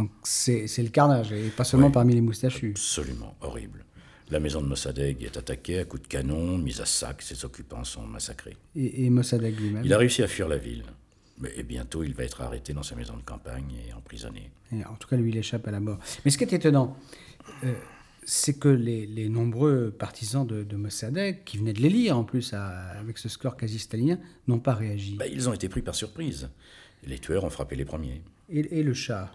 Donc 0.00 0.10
c'est 0.22 0.66
le 0.82 0.88
carnage, 0.88 1.30
et 1.32 1.48
pas 1.50 1.64
seulement 1.64 1.86
Oui. 1.88 1.92
parmi 1.92 2.14
les 2.14 2.20
moustachus. 2.22 2.70
Absolument 2.72 3.36
horrible. 3.40 3.84
La 4.30 4.40
maison 4.40 4.60
de 4.62 4.66
Mossadegh 4.66 5.22
est 5.24 5.36
attaquée 5.36 5.80
à 5.80 5.84
coups 5.84 6.02
de 6.04 6.08
canon, 6.08 6.56
mise 6.56 6.80
à 6.80 6.86
sac, 6.86 7.20
ses 7.20 7.44
occupants 7.44 7.84
sont 7.84 8.02
massacrés. 8.06 8.56
Et, 8.76 9.04
et 9.04 9.10
Mossadegh 9.10 9.58
lui-même. 9.58 9.84
Il 9.84 9.92
a 9.92 9.98
réussi 9.98 10.22
à 10.22 10.28
fuir 10.28 10.48
la 10.48 10.56
ville. 10.56 10.84
Mais 11.38 11.50
et 11.56 11.62
bientôt, 11.62 12.02
il 12.04 12.14
va 12.14 12.24
être 12.24 12.40
arrêté 12.42 12.72
dans 12.72 12.82
sa 12.82 12.94
maison 12.94 13.16
de 13.16 13.22
campagne 13.22 13.72
et 13.88 13.92
emprisonné. 13.92 14.50
Et 14.72 14.84
En 14.84 14.94
tout 14.94 15.08
cas, 15.08 15.16
lui, 15.16 15.30
il 15.30 15.36
échappe 15.36 15.66
à 15.66 15.70
la 15.70 15.80
mort. 15.80 15.98
Mais 16.24 16.30
ce 16.30 16.38
qui 16.38 16.44
est 16.44 16.52
étonnant, 16.52 16.96
euh, 17.64 17.72
c'est 18.24 18.58
que 18.58 18.68
les, 18.68 19.06
les 19.06 19.28
nombreux 19.28 19.90
partisans 19.90 20.46
de, 20.46 20.62
de 20.62 20.76
Mossadegh, 20.76 21.42
qui 21.44 21.58
venaient 21.58 21.72
de 21.72 21.80
l'élire 21.80 22.16
en 22.16 22.24
plus 22.24 22.52
à- 22.52 22.90
avec 23.00 23.18
ce 23.18 23.28
score 23.28 23.56
quasi 23.56 23.78
stalinien, 23.78 24.18
n'ont 24.48 24.58
pas 24.60 24.74
réagi. 24.74 25.16
Bah, 25.16 25.26
ils 25.26 25.48
ont 25.48 25.52
été 25.54 25.68
pris 25.68 25.82
par 25.82 25.94
surprise. 25.94 26.48
Les 27.06 27.18
tueurs 27.18 27.44
ont 27.44 27.50
frappé 27.50 27.74
les 27.76 27.84
premiers. 27.86 28.22
Et, 28.50 28.78
et 28.78 28.82
le 28.82 28.92
chat 28.94 29.32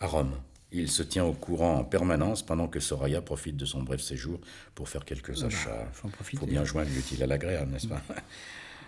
À 0.00 0.06
Rome, 0.06 0.32
il 0.70 0.90
se 0.90 1.02
tient 1.02 1.24
au 1.24 1.32
courant 1.32 1.78
en 1.78 1.84
permanence 1.84 2.42
pendant 2.42 2.68
que 2.68 2.78
Soraya 2.78 3.20
profite 3.20 3.56
de 3.56 3.64
son 3.64 3.82
bref 3.82 4.00
séjour 4.00 4.38
pour 4.74 4.88
faire 4.88 5.04
quelques 5.04 5.42
achats. 5.42 5.88
faut 5.92 6.08
en 6.08 6.10
profiter. 6.10 6.38
faut 6.38 6.46
bien 6.46 6.64
joindre 6.64 6.90
l'utile 6.94 7.22
à 7.22 7.26
l'agréable, 7.26 7.72
n'est-ce 7.72 7.88
pas? 7.88 8.02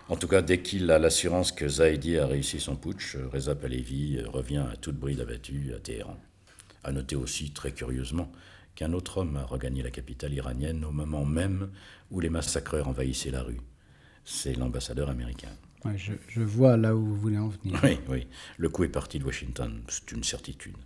En 0.09 0.17
tout 0.17 0.27
cas, 0.27 0.43
dès 0.43 0.61
qu'il 0.61 0.91
a 0.91 0.99
l'assurance 0.99 1.53
que 1.53 1.69
Zaidi 1.69 2.19
a 2.19 2.27
réussi 2.27 2.59
son 2.59 2.75
putsch, 2.75 3.17
Reza 3.33 3.55
Pahlavi 3.55 4.21
revient 4.23 4.65
à 4.73 4.77
toute 4.77 4.97
bride 4.97 5.21
abattue 5.21 5.73
à 5.75 5.79
Téhéran. 5.79 6.17
À 6.83 6.91
noter 6.91 7.15
aussi, 7.15 7.53
très 7.53 7.71
curieusement, 7.71 8.31
qu'un 8.75 8.93
autre 8.93 9.19
homme 9.19 9.37
a 9.37 9.45
regagné 9.45 9.83
la 9.85 9.91
capitale 9.91 10.35
iranienne 10.35 10.85
au 10.85 10.91
moment 10.91 11.25
même 11.25 11.71
où 12.11 12.19
les 12.19 12.29
massacreurs 12.29 12.89
envahissaient 12.89 13.31
la 13.31 13.43
rue. 13.43 13.61
C'est 14.25 14.55
l'ambassadeur 14.55 15.11
américain. 15.11 15.57
Ouais, 15.85 15.97
je, 15.97 16.13
je 16.29 16.43
vois 16.43 16.77
là 16.77 16.95
où 16.95 17.05
vous 17.05 17.17
voulez 17.17 17.39
en 17.39 17.49
venir. 17.49 17.81
Oui, 17.83 17.99
oui. 18.09 18.27
Le 18.59 18.69
coup 18.69 18.85
est 18.85 18.89
parti 18.89 19.19
de 19.19 19.25
Washington, 19.25 19.83
c'est 19.89 20.13
une 20.13 20.25
certitude. 20.25 20.77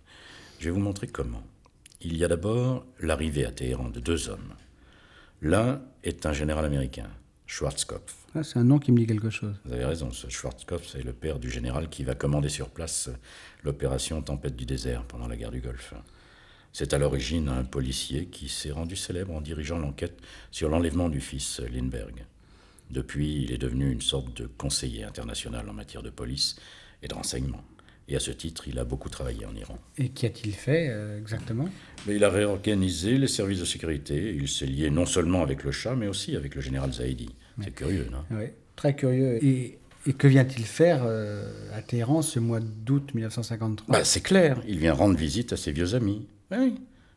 Je 0.59 0.65
vais 0.65 0.71
vous 0.71 0.79
montrer 0.79 1.07
comment. 1.07 1.43
Il 2.01 2.15
y 2.17 2.23
a 2.23 2.27
d'abord 2.27 2.85
l'arrivée 2.99 3.45
à 3.45 3.51
Téhéran 3.51 3.89
de 3.89 3.99
deux 3.99 4.29
hommes. 4.29 4.53
L'un 5.41 5.81
est 6.03 6.25
un 6.25 6.33
général 6.33 6.65
américain, 6.65 7.09
Schwarzkopf. 7.45 8.15
Ah, 8.35 8.43
c'est 8.43 8.57
un 8.57 8.63
nom 8.63 8.79
qui 8.79 8.91
me 8.91 8.97
dit 8.97 9.05
quelque 9.05 9.29
chose. 9.29 9.55
Vous 9.65 9.73
avez 9.73 9.85
raison, 9.85 10.11
ce 10.11 10.29
Schwarzkopf, 10.29 10.87
c'est 10.87 11.03
le 11.03 11.13
père 11.13 11.39
du 11.39 11.49
général 11.49 11.89
qui 11.89 12.03
va 12.03 12.15
commander 12.15 12.49
sur 12.49 12.69
place 12.69 13.09
l'opération 13.63 14.21
Tempête 14.21 14.55
du 14.55 14.65
désert 14.65 15.03
pendant 15.03 15.27
la 15.27 15.35
guerre 15.35 15.51
du 15.51 15.61
Golfe. 15.61 15.93
C'est 16.71 16.93
à 16.93 16.97
l'origine 16.97 17.47
un 17.47 17.63
policier 17.63 18.27
qui 18.27 18.49
s'est 18.49 18.71
rendu 18.71 18.95
célèbre 18.95 19.33
en 19.33 19.41
dirigeant 19.41 19.77
l'enquête 19.77 20.19
sur 20.51 20.69
l'enlèvement 20.69 21.09
du 21.09 21.21
fils 21.21 21.61
Lindbergh. 21.71 22.25
Depuis, 22.91 23.43
il 23.43 23.51
est 23.51 23.57
devenu 23.57 23.91
une 23.91 24.01
sorte 24.01 24.41
de 24.41 24.47
conseiller 24.47 25.03
international 25.03 25.67
en 25.69 25.73
matière 25.73 26.03
de 26.03 26.09
police 26.09 26.55
et 27.01 27.07
de 27.07 27.13
renseignement. 27.13 27.63
Et 28.07 28.15
à 28.15 28.19
ce 28.19 28.29
titre, 28.29 28.67
il 28.67 28.77
a 28.77 28.83
beaucoup 28.83 29.09
travaillé 29.09 29.45
en 29.47 29.55
Iran. 29.55 29.79
Et 29.97 30.09
qu'y 30.09 30.27
a-t-il 30.27 30.53
fait 30.53 30.89
euh, 30.89 31.17
exactement? 31.19 31.67
Mais 32.05 32.15
il 32.15 32.23
a 32.23 32.29
réorganisé 32.29 33.17
les 33.17 33.27
services 33.27 33.59
de 33.61 33.65
sécurité. 33.65 34.35
Il 34.35 34.47
s'est 34.47 34.67
lié 34.67 34.91
non 34.91 35.07
seulement 35.07 35.41
avec 35.41 35.63
le 35.63 35.71
Shah, 35.71 35.95
mais 35.95 36.07
aussi 36.07 36.35
avec 36.35 36.53
le 36.53 36.61
général 36.61 36.93
Zaidi. 36.93 37.29
C'est 37.63 37.73
curieux, 37.73 38.07
non? 38.11 38.23
Oui, 38.37 38.45
très 38.75 38.95
curieux. 38.95 39.43
Et, 39.43 39.79
et 40.05 40.13
que 40.13 40.27
vient-il 40.27 40.65
faire 40.65 41.01
euh, 41.03 41.51
à 41.75 41.81
Téhéran 41.81 42.21
ce 42.21 42.39
mois 42.39 42.59
d'août 42.59 43.15
1953 43.15 43.91
Bah, 43.91 44.03
c'est 44.05 44.21
clair, 44.21 44.61
il 44.67 44.77
vient 44.77 44.93
rendre 44.93 45.17
visite 45.17 45.53
à 45.53 45.57
ses 45.57 45.71
vieux 45.71 45.95
amis. 45.95 46.27
Oui. 46.51 46.75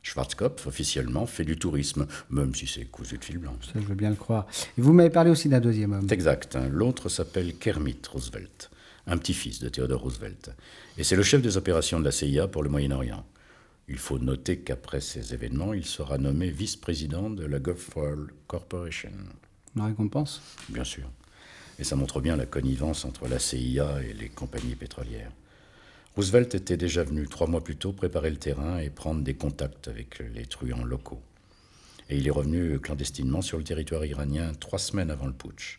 Schwarzkopf, 0.08 0.66
officiellement, 0.66 1.26
fait 1.26 1.44
du 1.44 1.56
tourisme, 1.58 2.06
même 2.30 2.54
si 2.54 2.66
c'est 2.66 2.86
cousu 2.86 3.18
de 3.18 3.24
fil 3.24 3.38
blanc. 3.38 3.56
Ça, 3.62 3.72
je 3.78 3.86
veux 3.86 3.94
bien 3.94 4.10
le 4.10 4.16
croire. 4.16 4.46
Et 4.78 4.80
vous 4.80 4.92
m'avez 4.94 5.10
parlé 5.10 5.30
aussi 5.30 5.48
d'un 5.50 5.60
deuxième 5.60 5.92
homme. 5.92 6.06
Exact. 6.10 6.56
hein. 6.56 6.68
L'autre 6.70 7.08
s'appelle 7.10 7.54
Kermit 7.56 7.98
Roosevelt, 8.10 8.70
un 9.06 9.18
petit-fils 9.18 9.60
de 9.60 9.68
Theodore 9.68 10.00
Roosevelt. 10.00 10.50
Et 10.96 11.04
c'est 11.04 11.16
le 11.16 11.22
chef 11.22 11.42
des 11.42 11.56
opérations 11.58 12.00
de 12.00 12.04
la 12.06 12.10
CIA 12.12 12.48
pour 12.48 12.62
le 12.62 12.70
Moyen-Orient. 12.70 13.24
Il 13.86 13.98
faut 13.98 14.18
noter 14.18 14.58
qu'après 14.60 15.00
ces 15.00 15.34
événements, 15.34 15.74
il 15.74 15.84
sera 15.84 16.16
nommé 16.18 16.50
vice-président 16.50 17.28
de 17.30 17.44
la 17.44 17.58
Gulf 17.58 17.96
Oil 17.96 18.28
Corporation. 18.46 19.10
Une 19.76 19.82
récompense? 19.82 20.40
Bien 20.70 20.84
sûr. 20.84 21.10
Et 21.78 21.84
ça 21.84 21.96
montre 21.96 22.20
bien 22.20 22.36
la 22.36 22.46
connivence 22.46 23.04
entre 23.04 23.28
la 23.28 23.38
CIA 23.38 24.02
et 24.02 24.12
les 24.14 24.30
compagnies 24.30 24.74
pétrolières. 24.74 25.30
Roosevelt 26.18 26.52
était 26.56 26.76
déjà 26.76 27.04
venu 27.04 27.28
trois 27.28 27.46
mois 27.46 27.62
plus 27.62 27.76
tôt 27.76 27.92
préparer 27.92 28.30
le 28.30 28.38
terrain 28.38 28.80
et 28.80 28.90
prendre 28.90 29.22
des 29.22 29.34
contacts 29.34 29.86
avec 29.86 30.18
les 30.34 30.46
truands 30.46 30.82
locaux. 30.82 31.22
Et 32.10 32.16
il 32.16 32.26
est 32.26 32.32
revenu 32.32 32.80
clandestinement 32.80 33.40
sur 33.40 33.56
le 33.56 33.62
territoire 33.62 34.04
iranien 34.04 34.50
trois 34.58 34.80
semaines 34.80 35.12
avant 35.12 35.26
le 35.26 35.32
putsch. 35.32 35.78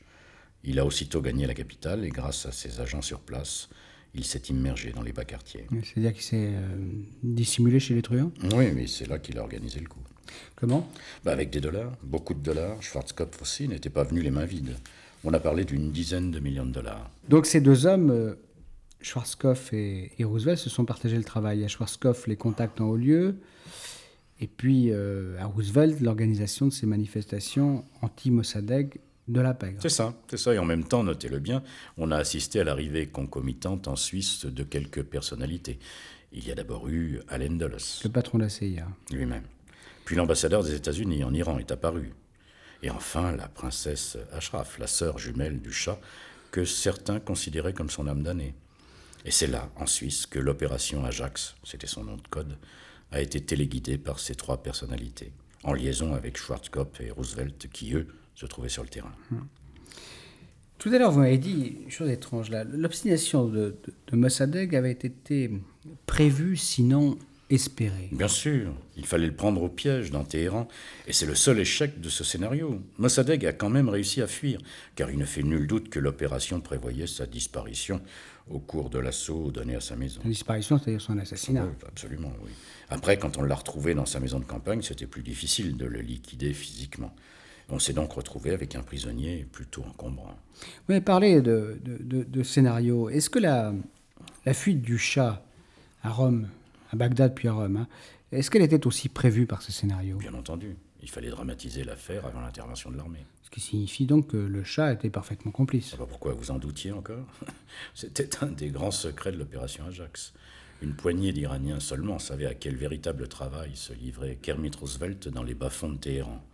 Il 0.64 0.80
a 0.80 0.86
aussitôt 0.86 1.20
gagné 1.20 1.46
la 1.46 1.54
capitale 1.54 2.06
et 2.06 2.10
grâce 2.10 2.46
à 2.46 2.54
ses 2.54 2.80
agents 2.80 3.02
sur 3.02 3.20
place, 3.20 3.68
il 4.14 4.24
s'est 4.24 4.44
immergé 4.48 4.94
dans 4.94 5.02
les 5.02 5.12
bas 5.12 5.26
quartiers. 5.26 5.68
C'est-à-dire 5.84 6.14
qu'il 6.14 6.24
s'est 6.24 6.54
euh, 6.54 6.68
dissimulé 7.22 7.82
chez 7.82 7.96
les 7.96 8.02
truands? 8.02 8.32
Oui, 8.54 8.72
mais 8.74 8.88
c'est 8.88 9.10
là 9.10 9.20
qu'il 9.20 9.38
a 9.40 9.42
organisé 9.42 9.82
le 9.82 9.90
coup. 9.90 10.00
Comment? 10.56 10.90
Bah, 11.26 11.34
avec 11.34 11.50
des 11.50 11.60
dollars, 11.60 11.92
beaucoup 12.02 12.34
de 12.34 12.40
dollars. 12.40 12.82
Schwarzkopf 12.82 13.42
aussi 13.42 13.68
n'était 13.68 13.90
pas 13.90 14.06
venu 14.06 14.22
les 14.22 14.32
mains 14.32 14.46
vides. 14.46 14.78
On 15.26 15.34
a 15.34 15.40
parlé 15.42 15.66
d'une 15.66 15.92
dizaine 15.92 16.32
de 16.32 16.40
millions 16.40 16.66
de 16.66 16.72
dollars. 16.72 17.12
Donc 17.28 17.46
ces 17.46 17.60
deux 17.60 17.86
hommes, 17.86 18.10
euh, 18.10 18.36
Schwarzkopf 19.02 19.74
et, 19.74 20.12
et 20.20 20.24
Roosevelt, 20.24 20.58
se 20.58 20.70
sont 20.70 20.86
partagés 20.86 21.18
le 21.18 21.24
travail. 21.24 21.64
À 21.64 21.68
Schwarzkopf, 21.68 22.28
les 22.28 22.36
contacts 22.36 22.82
en 22.82 22.86
haut 22.88 22.98
lieu, 22.98 23.36
et 24.40 24.48
puis 24.48 24.92
euh, 24.92 25.38
à 25.40 25.46
Roosevelt, 25.46 26.00
l'organisation 26.02 26.68
de 26.68 26.72
ces 26.72 26.86
manifestations 26.86 27.86
anti-Mossadegh 28.02 29.00
de 29.28 29.42
la 29.42 29.54
pègre. 29.54 29.78
C'est 29.82 29.90
ça, 29.90 30.14
c'est 30.30 30.38
ça. 30.38 30.54
Et 30.54 30.58
en 30.58 30.66
même 30.66 30.84
temps, 30.86 31.04
notez-le 31.04 31.40
bien, 31.40 31.62
on 31.98 32.12
a 32.12 32.18
assisté 32.18 32.60
à 32.60 32.64
l'arrivée 32.64 33.06
concomitante 33.08 33.88
en 33.88 33.96
Suisse 33.96 34.46
de 34.46 34.64
quelques 34.64 35.04
personnalités. 35.04 35.78
Il 36.32 36.48
y 36.48 36.52
a 36.52 36.56
d'abord 36.56 36.88
eu 36.90 37.20
Allen 37.28 37.58
Dulles, 37.58 37.78
Le 38.04 38.10
patron 38.10 38.38
de 38.38 38.44
la 38.44 38.50
CIA. 38.50 38.88
lui-même. 39.12 39.44
Puis 40.06 40.16
l'ambassadeur 40.16 40.64
des 40.64 40.74
États-Unis 40.74 41.24
en 41.24 41.34
Iran 41.34 41.60
est 41.60 41.72
apparu. 41.72 42.12
Et 42.82 42.90
enfin, 42.90 43.36
la 43.36 43.48
princesse 43.48 44.18
Ashraf, 44.32 44.80
la 44.80 44.88
sœur 44.88 45.20
jumelle 45.20 45.60
du 45.62 45.72
Shah, 45.72 46.00
que 46.52 46.66
certains 46.66 47.20
considéraient 47.20 47.74
comme 47.74 47.90
son 47.90 48.08
âme 48.08 48.24
damnée. 48.24 48.56
Et 49.26 49.32
c'est 49.32 49.48
là, 49.48 49.70
en 49.76 49.86
Suisse, 49.86 50.26
que 50.26 50.40
l'opération 50.40 51.04
Ajax, 51.06 51.56
c'était 51.64 51.88
son 51.88 52.04
nom 52.04 52.16
de 52.16 52.28
code, 52.30 52.58
a 53.12 53.22
été 53.22 53.42
téléguidée 53.42 53.98
par 53.98 54.20
ces 54.20 54.36
trois 54.36 54.64
personnalités, 54.64 55.32
en 55.64 55.74
liaison 55.74 56.14
avec 56.14 56.38
Schwarzkopf 56.38 57.02
et 57.02 57.12
Roosevelt, 57.12 57.68
qui, 57.72 57.94
eux, 57.94 58.08
se 58.36 58.46
trouvaient 58.46 58.70
sur 58.70 58.84
le 58.84 58.90
terrain. 58.90 59.14
Tout 60.78 60.90
à 60.90 60.98
l'heure, 60.98 61.12
vous 61.12 61.20
m'avez 61.20 61.38
dit 61.38 61.78
une 61.84 61.92
chose 61.92 62.10
étrange 62.10 62.50
là. 62.50 62.64
L'obstination 62.64 63.50
de, 63.50 63.76
de, 63.84 63.94
de 64.08 64.16
Mossadegh 64.16 64.74
avait 64.76 64.92
été 64.92 65.52
prévue, 66.06 66.56
sinon 66.56 67.18
Bien 68.12 68.28
sûr, 68.28 68.74
il 68.96 69.06
fallait 69.06 69.26
le 69.28 69.36
prendre 69.36 69.62
au 69.64 69.70
piège 69.70 70.12
dans 70.12 70.24
Téhéran, 70.24 70.68
et 71.08 71.14
c'est 71.14 71.26
le 71.26 71.36
seul 71.36 71.60
échec 71.60 72.00
de 72.00 72.10
ce 72.10 72.24
scénario. 72.24 72.82
Mossadegh 72.98 73.46
a 73.46 73.54
quand 73.54 73.70
même 73.70 73.90
réussi 73.90 74.22
à 74.22 74.28
fuir, 74.28 74.60
car 74.96 75.10
il 75.10 75.18
ne 75.18 75.26
fait 75.26 75.42
nul 75.44 75.66
doute 75.66 75.90
que 75.90 76.00
l'opération 76.00 76.62
prévoyait 76.62 77.08
sa 77.08 77.26
disparition 77.26 78.02
au 78.50 78.60
cours 78.60 78.90
de 78.90 79.00
l'assaut 79.00 79.52
donné 79.52 79.76
à 79.76 79.82
sa 79.82 79.96
maison. 79.96 80.22
La 80.24 80.30
disparition, 80.30 80.78
c'est-à-dire 80.78 81.02
son 81.02 81.18
assassinat. 81.18 81.66
Oui, 81.66 81.72
absolument, 81.88 82.34
oui. 82.44 82.52
Après, 82.90 83.18
quand 83.18 83.38
on 83.38 83.44
l'a 83.44 83.56
retrouvé 83.56 83.94
dans 83.94 84.06
sa 84.06 84.20
maison 84.20 84.40
de 84.40 84.46
campagne, 84.46 84.82
c'était 84.82 85.06
plus 85.08 85.22
difficile 85.24 85.78
de 85.78 85.86
le 85.86 86.02
liquider 86.02 86.54
physiquement. 86.54 87.14
On 87.72 87.78
s'est 87.78 87.94
donc 87.94 88.14
retrouvé 88.14 88.50
avec 88.52 88.76
un 88.76 88.82
prisonnier 88.82 89.46
plutôt 89.52 89.84
encombrant. 89.84 90.36
Vous 90.88 90.94
avez 90.94 91.02
parlé 91.02 91.42
de, 91.42 91.80
de, 91.84 91.98
de- 92.02 92.24
de 92.24 92.44
scénario. 92.44 93.10
Est-ce 93.10 93.30
que 93.30 93.38
la, 93.38 93.74
la 94.46 94.54
fuite 94.56 94.82
du 94.82 94.98
chat 94.98 95.44
à 96.02 96.10
Rome, 96.10 96.48
à 96.92 96.96
Bagdad 96.96 97.34
puis 97.36 97.48
à 97.48 97.54
Rome, 97.54 97.78
hein, 97.78 97.88
est-ce 98.32 98.52
qu'elle 98.52 98.62
était 98.62 98.86
aussi 98.86 99.10
prévue 99.10 99.46
par 99.46 99.62
ce 99.62 99.72
scénario? 99.72 100.18
Bien 100.18 100.34
entendu, 100.34 100.76
il 101.02 101.10
fallait 101.10 101.30
dramatiser 101.30 101.84
l'affaire 101.84 102.26
avant 102.26 102.42
l'intervention 102.42 102.92
de 102.92 102.98
l'armée. 102.98 103.26
Ce 103.44 103.50
qui 103.50 103.60
signifie 103.60 104.06
donc 104.06 104.28
que 104.28 104.38
le 104.38 104.64
chat 104.64 104.94
était 104.94 105.10
parfaitement 105.10 105.52
complice. 105.52 105.96
Pas 105.96 106.06
pourquoi 106.06 106.34
vous 106.34 106.52
en 106.52 106.60
doutiez 106.60 106.92
encore. 106.92 107.26
C'était 107.96 108.44
un 108.44 108.48
des 108.48 108.70
grands 108.70 108.92
secrets 108.92 109.32
de 109.32 109.38
l'opération 109.38 109.86
Ajax. 109.86 110.34
Une 110.82 110.94
poignée 110.94 111.34
d'Iraniens 111.34 111.80
seulement 111.80 112.20
savaient 112.20 112.46
à 112.46 112.54
quel 112.54 112.76
véritable 112.76 113.28
travail 113.28 113.72
se 113.76 113.92
livrait 113.94 114.38
Kermit 114.42 114.72
Roosevelt 114.80 115.28
dans 115.28 115.44
les 115.44 115.56
bas-fonds 115.56 115.90
de 115.90 115.98
Téhéran. 115.98 116.46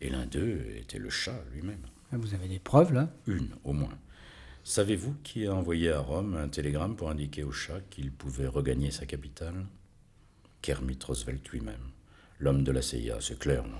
Et 0.00 0.10
l'un 0.10 0.26
d'eux 0.26 0.66
était 0.76 0.98
le 0.98 1.08
chat 1.10 1.44
lui-même. 1.54 1.86
Ah, 2.12 2.16
Vous 2.18 2.34
avez 2.34 2.48
des 2.48 2.58
preuves 2.58 2.92
là? 2.92 3.10
Une, 3.26 3.50
au 3.64 3.72
moins. 3.72 3.96
Savez-vous 4.64 5.14
qui 5.22 5.46
a 5.46 5.54
envoyé 5.54 5.90
à 5.90 6.00
Rome 6.00 6.36
un 6.36 6.48
télégramme 6.48 6.96
pour 6.96 7.10
indiquer 7.10 7.44
au 7.44 7.52
chat 7.52 7.80
qu'il 7.88 8.10
pouvait 8.12 8.46
regagner 8.46 8.90
sa 8.90 9.06
capitale? 9.06 9.64
Kermit 10.62 10.98
Roosevelt 11.06 11.48
lui-même. 11.48 11.90
L'homme 12.38 12.62
de 12.62 12.72
la 12.72 12.82
CIA, 12.82 13.16
c'est 13.20 13.38
clair, 13.38 13.64
non 13.64 13.78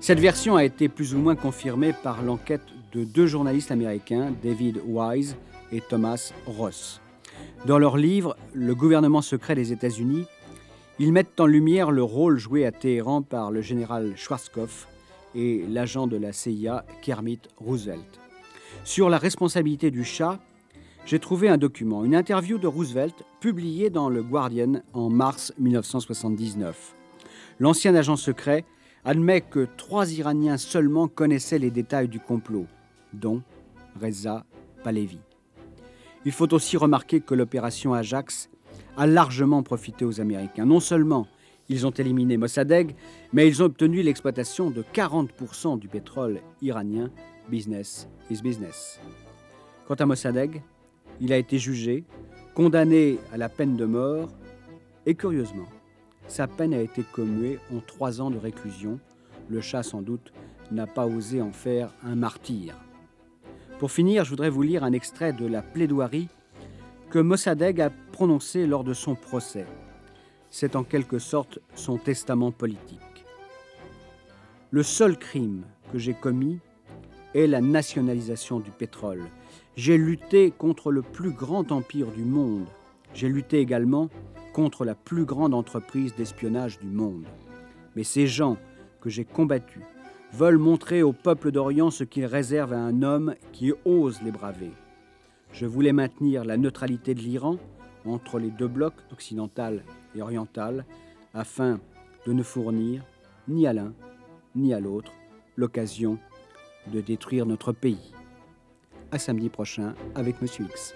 Cette 0.00 0.18
version 0.18 0.56
a 0.56 0.64
été 0.64 0.88
plus 0.88 1.14
ou 1.14 1.18
moins 1.18 1.36
confirmée 1.36 1.92
par 1.92 2.22
l'enquête 2.22 2.64
de 2.92 3.04
deux 3.04 3.26
journalistes 3.26 3.70
américains, 3.70 4.34
David 4.42 4.80
Wise 4.84 5.36
et 5.70 5.80
Thomas 5.80 6.32
Ross. 6.46 7.00
Dans 7.64 7.78
leur 7.78 7.96
livre 7.96 8.36
Le 8.52 8.74
gouvernement 8.74 9.22
secret 9.22 9.54
des 9.54 9.72
États-Unis, 9.72 10.26
ils 11.02 11.14
mettent 11.14 11.40
en 11.40 11.46
lumière 11.46 11.90
le 11.90 12.02
rôle 12.02 12.36
joué 12.36 12.66
à 12.66 12.72
Téhéran 12.72 13.22
par 13.22 13.50
le 13.50 13.62
général 13.62 14.12
Schwarzkopf 14.18 14.86
et 15.34 15.64
l'agent 15.66 16.06
de 16.06 16.18
la 16.18 16.34
CIA 16.34 16.84
Kermit 17.00 17.40
Roosevelt. 17.56 18.20
Sur 18.84 19.08
la 19.08 19.16
responsabilité 19.16 19.90
du 19.90 20.04
chat, 20.04 20.38
j'ai 21.06 21.18
trouvé 21.18 21.48
un 21.48 21.56
document, 21.56 22.04
une 22.04 22.14
interview 22.14 22.58
de 22.58 22.66
Roosevelt 22.66 23.14
publiée 23.40 23.88
dans 23.88 24.10
le 24.10 24.22
Guardian 24.22 24.82
en 24.92 25.08
mars 25.08 25.54
1979. 25.58 26.94
L'ancien 27.60 27.94
agent 27.94 28.16
secret 28.16 28.66
admet 29.06 29.40
que 29.40 29.66
trois 29.78 30.12
Iraniens 30.12 30.58
seulement 30.58 31.08
connaissaient 31.08 31.58
les 31.58 31.70
détails 31.70 32.08
du 32.08 32.20
complot, 32.20 32.66
dont 33.14 33.40
Reza 33.98 34.44
Pahlavi. 34.84 35.18
Il 36.26 36.32
faut 36.32 36.52
aussi 36.52 36.76
remarquer 36.76 37.20
que 37.20 37.34
l'opération 37.34 37.94
Ajax 37.94 38.50
a 38.96 39.06
largement 39.06 39.62
profité 39.62 40.04
aux 40.04 40.20
Américains. 40.20 40.66
Non 40.66 40.80
seulement 40.80 41.26
ils 41.70 41.86
ont 41.86 41.90
éliminé 41.90 42.36
Mossadegh, 42.36 42.96
mais 43.32 43.46
ils 43.46 43.62
ont 43.62 43.66
obtenu 43.66 44.02
l'exploitation 44.02 44.70
de 44.70 44.82
40% 44.82 45.78
du 45.78 45.86
pétrole 45.86 46.40
iranien. 46.60 47.10
Business 47.48 48.08
is 48.28 48.42
business. 48.42 49.00
Quant 49.86 49.94
à 49.94 50.04
Mossadegh, 50.04 50.62
il 51.20 51.32
a 51.32 51.36
été 51.36 51.58
jugé, 51.58 52.04
condamné 52.54 53.18
à 53.32 53.36
la 53.36 53.48
peine 53.48 53.76
de 53.76 53.84
mort, 53.84 54.30
et 55.06 55.14
curieusement, 55.14 55.68
sa 56.26 56.48
peine 56.48 56.74
a 56.74 56.80
été 56.80 57.02
commuée 57.02 57.58
en 57.72 57.80
trois 57.80 58.20
ans 58.20 58.30
de 58.30 58.38
réclusion. 58.38 58.98
Le 59.48 59.60
chat, 59.60 59.84
sans 59.84 60.02
doute, 60.02 60.32
n'a 60.72 60.86
pas 60.86 61.06
osé 61.06 61.40
en 61.40 61.52
faire 61.52 61.94
un 62.04 62.16
martyr. 62.16 62.74
Pour 63.78 63.92
finir, 63.92 64.24
je 64.24 64.30
voudrais 64.30 64.50
vous 64.50 64.62
lire 64.62 64.84
un 64.84 64.92
extrait 64.92 65.32
de 65.32 65.46
la 65.46 65.62
plaidoirie 65.62 66.28
que 67.10 67.18
Mossadegh 67.18 67.80
a 67.80 67.90
lors 68.66 68.84
de 68.84 68.92
son 68.92 69.14
procès. 69.14 69.66
C'est 70.50 70.76
en 70.76 70.84
quelque 70.84 71.18
sorte 71.18 71.58
son 71.74 71.96
testament 71.96 72.50
politique. 72.50 72.98
Le 74.70 74.82
seul 74.82 75.18
crime 75.18 75.64
que 75.90 75.98
j'ai 75.98 76.12
commis 76.12 76.58
est 77.34 77.46
la 77.46 77.60
nationalisation 77.62 78.60
du 78.60 78.70
pétrole. 78.70 79.22
J'ai 79.76 79.96
lutté 79.96 80.50
contre 80.50 80.92
le 80.92 81.00
plus 81.00 81.30
grand 81.30 81.72
empire 81.72 82.10
du 82.12 82.24
monde. 82.24 82.66
J'ai 83.14 83.28
lutté 83.28 83.58
également 83.58 84.10
contre 84.52 84.84
la 84.84 84.94
plus 84.94 85.24
grande 85.24 85.54
entreprise 85.54 86.14
d'espionnage 86.14 86.78
du 86.78 86.88
monde. 86.88 87.24
Mais 87.96 88.04
ces 88.04 88.26
gens 88.26 88.58
que 89.00 89.08
j'ai 89.08 89.24
combattus 89.24 89.82
veulent 90.32 90.58
montrer 90.58 91.02
au 91.02 91.12
peuple 91.12 91.52
d'Orient 91.52 91.90
ce 91.90 92.04
qu'ils 92.04 92.26
réservent 92.26 92.74
à 92.74 92.80
un 92.80 93.02
homme 93.02 93.34
qui 93.52 93.72
ose 93.84 94.20
les 94.22 94.30
braver. 94.30 94.72
Je 95.52 95.66
voulais 95.66 95.92
maintenir 95.92 96.44
la 96.44 96.56
neutralité 96.56 97.14
de 97.14 97.20
l'Iran 97.20 97.56
entre 98.06 98.38
les 98.38 98.50
deux 98.50 98.68
blocs, 98.68 98.94
occidental 99.12 99.84
et 100.14 100.22
oriental, 100.22 100.84
afin 101.34 101.80
de 102.26 102.32
ne 102.32 102.42
fournir 102.42 103.02
ni 103.48 103.66
à 103.66 103.72
l'un 103.72 103.92
ni 104.54 104.74
à 104.74 104.80
l'autre 104.80 105.12
l'occasion 105.56 106.18
de 106.88 107.00
détruire 107.00 107.46
notre 107.46 107.72
pays. 107.72 108.12
À 109.12 109.18
samedi 109.18 109.48
prochain 109.48 109.94
avec 110.14 110.40
Monsieur 110.40 110.64
X. 110.66 110.94